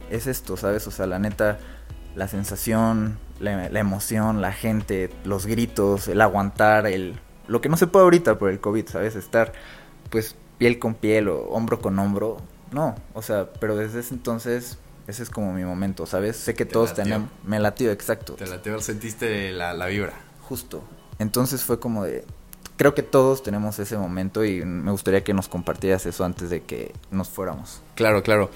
es 0.09 0.27
esto, 0.27 0.57
¿sabes? 0.57 0.87
O 0.87 0.91
sea, 0.91 1.07
la 1.07 1.19
neta, 1.19 1.59
la 2.15 2.27
sensación, 2.27 3.17
la, 3.39 3.79
emoción, 3.79 4.41
la 4.41 4.51
gente, 4.51 5.09
los 5.23 5.45
gritos, 5.45 6.07
el 6.07 6.21
aguantar, 6.21 6.87
el 6.87 7.19
lo 7.47 7.59
que 7.59 7.67
no 7.67 7.75
se 7.75 7.87
puede 7.87 8.05
ahorita 8.05 8.37
por 8.39 8.49
el 8.49 8.59
COVID, 8.59 8.87
¿sabes? 8.87 9.15
Estar 9.15 9.51
pues 10.09 10.35
piel 10.63 10.79
con 10.79 10.93
piel 10.93 11.27
o 11.27 11.41
hombro 11.49 11.81
con 11.81 11.99
hombro. 11.99 12.37
No, 12.71 12.95
o 13.13 13.21
sea, 13.21 13.51
pero 13.59 13.75
desde 13.75 13.99
ese 13.99 14.13
entonces 14.13 14.77
ese 15.09 15.23
es 15.23 15.29
como 15.29 15.51
mi 15.51 15.65
momento, 15.65 16.05
¿sabes? 16.05 16.37
Sé 16.37 16.53
que 16.53 16.63
todos 16.63 16.93
tenemos... 16.93 17.29
Me 17.45 17.59
latió, 17.59 17.91
exacto. 17.91 18.35
Te 18.35 18.47
latió, 18.47 18.79
sentiste 18.79 19.51
la, 19.51 19.73
la 19.73 19.87
vibra. 19.87 20.13
Justo. 20.39 20.81
Entonces 21.19 21.65
fue 21.65 21.81
como 21.81 22.05
de... 22.05 22.23
Creo 22.77 22.95
que 22.95 23.03
todos 23.03 23.43
tenemos 23.43 23.77
ese 23.79 23.97
momento 23.97 24.45
y 24.45 24.63
me 24.63 24.91
gustaría 24.91 25.21
que 25.21 25.33
nos 25.33 25.49
compartieras 25.49 26.05
eso 26.05 26.23
antes 26.23 26.49
de 26.49 26.61
que 26.61 26.93
nos 27.11 27.27
fuéramos. 27.27 27.81
Claro, 27.95 28.23
claro. 28.23 28.49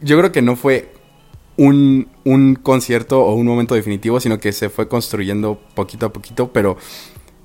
Yo 0.00 0.16
creo 0.16 0.32
que 0.32 0.40
no 0.40 0.56
fue 0.56 0.94
un, 1.58 2.08
un 2.24 2.54
concierto 2.54 3.20
o 3.20 3.34
un 3.34 3.44
momento 3.44 3.74
definitivo, 3.74 4.20
sino 4.20 4.40
que 4.40 4.52
se 4.52 4.70
fue 4.70 4.88
construyendo 4.88 5.60
poquito 5.74 6.06
a 6.06 6.12
poquito, 6.14 6.50
pero 6.50 6.78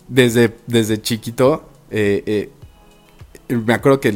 desde, 0.08 0.56
desde 0.66 1.02
chiquito, 1.02 1.70
eh, 1.92 2.24
eh, 2.26 2.50
me 3.50 3.74
acuerdo 3.74 4.00
que 4.00 4.12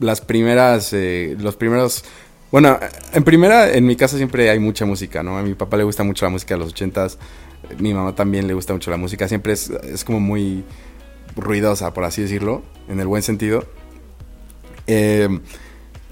las 0.00 0.20
primeras, 0.20 0.92
eh, 0.92 1.36
los 1.38 1.56
primeros 1.56 2.04
bueno, 2.50 2.78
en 3.12 3.24
primera, 3.24 3.72
en 3.72 3.84
mi 3.84 3.96
casa 3.96 4.16
siempre 4.16 4.48
hay 4.48 4.60
mucha 4.60 4.84
música, 4.84 5.24
¿no? 5.24 5.36
A 5.36 5.42
mi 5.42 5.54
papá 5.54 5.76
le 5.76 5.82
gusta 5.82 6.04
mucho 6.04 6.24
la 6.24 6.30
música 6.30 6.54
de 6.54 6.60
los 6.60 6.68
ochentas, 6.70 7.18
mi 7.80 7.92
mamá 7.92 8.14
también 8.14 8.46
le 8.46 8.54
gusta 8.54 8.72
mucho 8.72 8.92
la 8.92 8.96
música, 8.96 9.26
siempre 9.26 9.54
es, 9.54 9.70
es 9.70 10.04
como 10.04 10.20
muy 10.20 10.62
ruidosa, 11.34 11.92
por 11.92 12.04
así 12.04 12.22
decirlo, 12.22 12.62
en 12.88 13.00
el 13.00 13.08
buen 13.08 13.22
sentido. 13.22 13.66
Eh, 14.86 15.40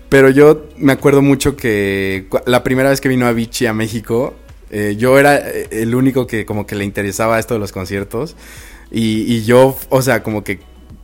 pero 0.09 0.31
yo 0.31 0.66
me 0.77 0.92
acuerdo 0.92 1.22
mucho 1.22 1.57
que 1.57 2.27
la 2.46 2.62
primera 2.62 2.90
vez 2.90 3.01
que 3.01 3.09
vino 3.09 3.27
Avicii 3.27 3.66
a 3.66 3.72
México, 3.72 4.35
eh, 4.70 4.96
yo 4.98 5.18
era 5.18 5.37
el 5.38 5.94
único 5.94 6.27
que 6.27 6.44
como 6.44 6.66
que 6.66 6.75
le 6.75 6.85
interesaba 6.85 7.38
esto 7.38 7.55
de 7.55 7.61
los 7.61 7.72
conciertos. 7.72 8.37
Y, 8.90 9.42
yo, 9.44 9.79
o 9.88 10.03
sea, 10.03 10.22
como 10.22 10.44
que 10.44 10.61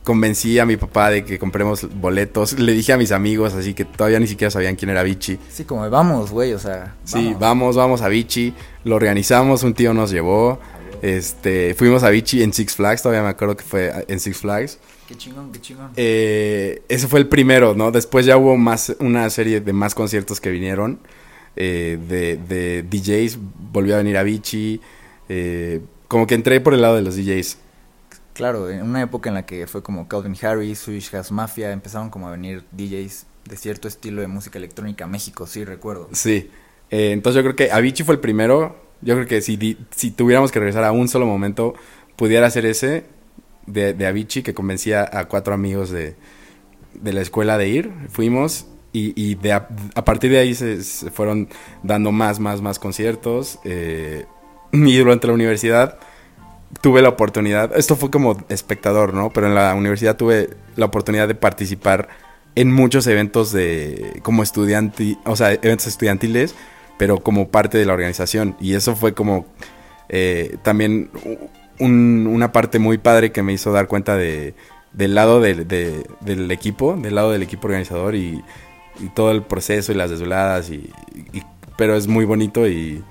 convencí 0.09 0.57
a 0.57 0.65
mi 0.65 0.75
papá 0.75 1.11
de 1.11 1.23
que 1.23 1.37
compremos 1.37 1.87
boletos. 2.01 2.57
Le 2.57 2.73
dije 2.73 2.93
a 2.93 2.97
mis 2.97 3.11
amigos, 3.11 3.53
así 3.53 3.75
que 3.75 3.85
todavía 3.85 4.19
ni 4.19 4.25
siquiera 4.25 4.49
sabían 4.49 4.75
quién 4.75 4.89
era 4.89 5.03
Vichy. 5.03 5.37
Sí, 5.51 5.65
como 5.65 5.87
vamos, 5.87 6.31
güey, 6.31 6.51
o 6.53 6.57
sea. 6.57 6.95
Sí, 7.03 7.35
vamos, 7.39 7.75
vamos 7.75 8.01
a 8.01 8.07
Vichy. 8.07 8.55
Lo 8.85 8.95
organizamos, 8.95 9.61
un 9.61 9.75
tío 9.75 9.93
nos 9.93 10.09
llevó. 10.09 10.57
Este, 11.03 11.75
fuimos 11.75 12.01
a 12.01 12.09
Vichy 12.09 12.41
en 12.41 12.53
Six 12.53 12.75
Flags, 12.75 13.03
todavía 13.03 13.21
me 13.21 13.29
acuerdo 13.29 13.55
que 13.55 13.63
fue 13.63 14.03
en 14.07 14.19
Six 14.19 14.39
Flags. 14.39 14.79
Qué 15.07 15.15
chingón, 15.15 15.51
qué 15.51 15.61
chingón. 15.61 15.91
Eh, 15.95 16.81
ese 16.89 17.07
fue 17.07 17.19
el 17.19 17.27
primero, 17.27 17.75
¿no? 17.75 17.91
Después 17.91 18.25
ya 18.25 18.35
hubo 18.35 18.57
más, 18.57 18.95
una 18.97 19.29
serie 19.29 19.61
de 19.61 19.73
más 19.73 19.93
conciertos 19.93 20.41
que 20.41 20.49
vinieron. 20.49 20.97
Eh, 21.55 21.99
de, 22.09 22.37
de, 22.37 22.81
DJs, 22.81 23.37
volvió 23.71 23.93
a 23.93 23.99
venir 23.99 24.17
a 24.17 24.23
Vichy. 24.23 24.81
Eh, 25.29 25.81
como 26.07 26.25
que 26.25 26.33
entré 26.33 26.61
por 26.61 26.73
el 26.73 26.81
lado 26.81 26.95
de 26.95 27.03
los 27.03 27.15
DJs. 27.15 27.59
Claro, 28.39 28.69
en 28.69 28.83
una 28.83 29.01
época 29.01 29.27
en 29.27 29.33
la 29.33 29.45
que 29.45 29.67
fue 29.67 29.83
como 29.83 30.07
Calvin 30.07 30.33
Harris, 30.41 30.79
Swedish 30.79 31.09
House 31.09 31.29
Mafia, 31.29 31.73
empezaron 31.73 32.09
como 32.09 32.29
a 32.29 32.31
venir 32.31 32.63
DJs 32.71 33.25
de 33.43 33.57
cierto 33.57 33.89
estilo 33.89 34.21
de 34.21 34.27
música 34.27 34.57
electrónica 34.57 35.03
a 35.03 35.07
México, 35.07 35.45
sí, 35.45 35.65
recuerdo. 35.65 36.07
Sí, 36.13 36.49
eh, 36.89 37.11
entonces 37.11 37.35
yo 37.35 37.43
creo 37.43 37.57
que 37.57 37.69
Avicii 37.69 38.05
fue 38.05 38.15
el 38.15 38.21
primero. 38.21 38.77
Yo 39.01 39.15
creo 39.15 39.27
que 39.27 39.41
si, 39.41 39.77
si 39.93 40.11
tuviéramos 40.11 40.53
que 40.53 40.59
regresar 40.59 40.85
a 40.85 40.93
un 40.93 41.09
solo 41.09 41.25
momento, 41.25 41.73
pudiera 42.15 42.49
ser 42.49 42.65
ese 42.65 43.03
de, 43.67 44.07
Avicii, 44.07 44.41
que 44.41 44.53
convencía 44.53 45.09
a 45.11 45.25
cuatro 45.25 45.53
amigos 45.53 45.89
de, 45.89 46.15
de 46.93 47.11
la 47.11 47.19
escuela 47.19 47.57
de 47.57 47.67
ir. 47.67 47.91
Fuimos 48.07 48.67
y, 48.93 49.11
y 49.21 49.35
de 49.35 49.51
a, 49.51 49.67
partir 50.05 50.31
de 50.31 50.37
ahí 50.37 50.55
se, 50.55 50.81
fueron 51.11 51.49
dando 51.83 52.13
más, 52.13 52.39
más, 52.39 52.61
más 52.61 52.79
conciertos. 52.79 53.59
Eh, 53.65 54.23
y 54.71 54.97
durante 54.97 55.27
la 55.27 55.33
universidad 55.33 55.99
tuve 56.81 57.01
la 57.01 57.09
oportunidad, 57.09 57.77
esto 57.77 57.95
fue 57.95 58.09
como 58.09 58.37
espectador, 58.49 59.13
¿no? 59.13 59.31
Pero 59.31 59.47
en 59.47 59.55
la 59.55 59.73
universidad 59.75 60.15
tuve 60.15 60.49
la 60.75 60.85
oportunidad 60.85 61.27
de 61.27 61.35
participar 61.35 62.09
en 62.55 62.71
muchos 62.71 63.07
eventos 63.07 63.51
de 63.51 64.19
como 64.23 64.43
estudiante, 64.43 65.17
o 65.25 65.35
sea, 65.35 65.53
eventos 65.53 65.87
estudiantiles, 65.87 66.55
pero 66.97 67.19
como 67.19 67.49
parte 67.49 67.77
de 67.77 67.85
la 67.85 67.93
organización. 67.93 68.55
Y 68.59 68.73
eso 68.73 68.95
fue 68.95 69.13
como 69.13 69.45
eh, 70.09 70.57
también 70.63 71.09
una 71.79 72.51
parte 72.51 72.79
muy 72.79 72.97
padre 72.97 73.31
que 73.31 73.41
me 73.43 73.53
hizo 73.53 73.71
dar 73.71 73.87
cuenta 73.87 74.17
de, 74.17 74.53
del 74.93 75.15
lado 75.15 75.39
del 75.39 76.51
equipo, 76.51 76.95
del 76.95 77.15
lado 77.15 77.31
del 77.31 77.43
equipo 77.43 77.67
organizador 77.67 78.15
y, 78.15 78.43
todo 79.15 79.31
el 79.31 79.43
proceso 79.43 79.93
y 79.93 79.95
las 79.95 80.09
desveladas, 80.09 80.69
y, 80.69 80.91
pero 81.77 81.95
es 81.95 82.07
muy 82.07 82.25
bonito 82.25 82.67
y 82.67 83.01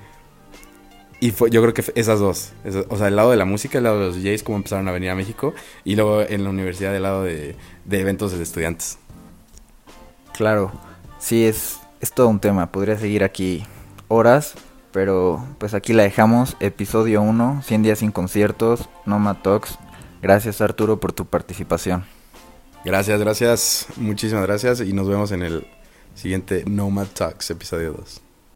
y 1.21 1.31
fue, 1.31 1.49
yo 1.49 1.61
creo 1.61 1.73
que 1.73 1.83
esas 1.95 2.19
dos. 2.19 2.53
o 2.89 2.97
sea, 2.97 3.07
el 3.07 3.15
lado 3.15 3.31
de 3.31 3.37
la 3.37 3.45
música, 3.45 3.77
el 3.77 3.83
lado 3.83 3.99
de 3.99 4.05
los 4.07 4.15
DJs, 4.15 4.43
como 4.43 4.57
empezaron 4.57 4.87
a 4.87 4.91
venir 4.91 5.09
a 5.09 5.15
México. 5.15 5.53
Y 5.83 5.95
luego 5.95 6.21
en 6.21 6.43
la 6.43 6.49
universidad, 6.49 6.95
el 6.95 7.03
lado 7.03 7.23
de, 7.23 7.55
eventos 7.89 8.31
de 8.31 8.41
estudiantes. 8.41 8.97
Claro, 10.33 10.71
sí, 11.19 11.45
es, 11.45 11.79
es 11.99 12.13
todo 12.13 12.29
un 12.29 12.39
tema. 12.39 12.71
Podría 12.71 12.97
seguir 12.97 13.23
aquí 13.23 13.65
horas, 14.07 14.55
pero 14.93 15.45
pues 15.57 15.73
aquí 15.73 15.91
la 15.91 16.03
dejamos. 16.03 16.55
Episodio 16.61 17.21
1, 17.21 17.63
100 17.65 17.83
días 17.83 17.99
sin 17.99 18.11
conciertos, 18.11 18.87
Nomad 19.05 19.37
Talks. 19.37 19.77
Gracias 20.21 20.61
Arturo 20.61 20.99
por 20.99 21.11
tu 21.11 21.25
participación. 21.25 22.05
Gracias, 22.85 23.19
gracias, 23.19 23.87
muchísimas 23.97 24.45
gracias 24.45 24.79
y 24.79 24.93
nos 24.93 25.07
vemos 25.09 25.33
en 25.33 25.43
el 25.43 25.67
siguiente 26.15 26.63
Nomad 26.65 27.07
Talks, 27.07 27.51
episodio 27.51 27.91
2. 27.91 28.28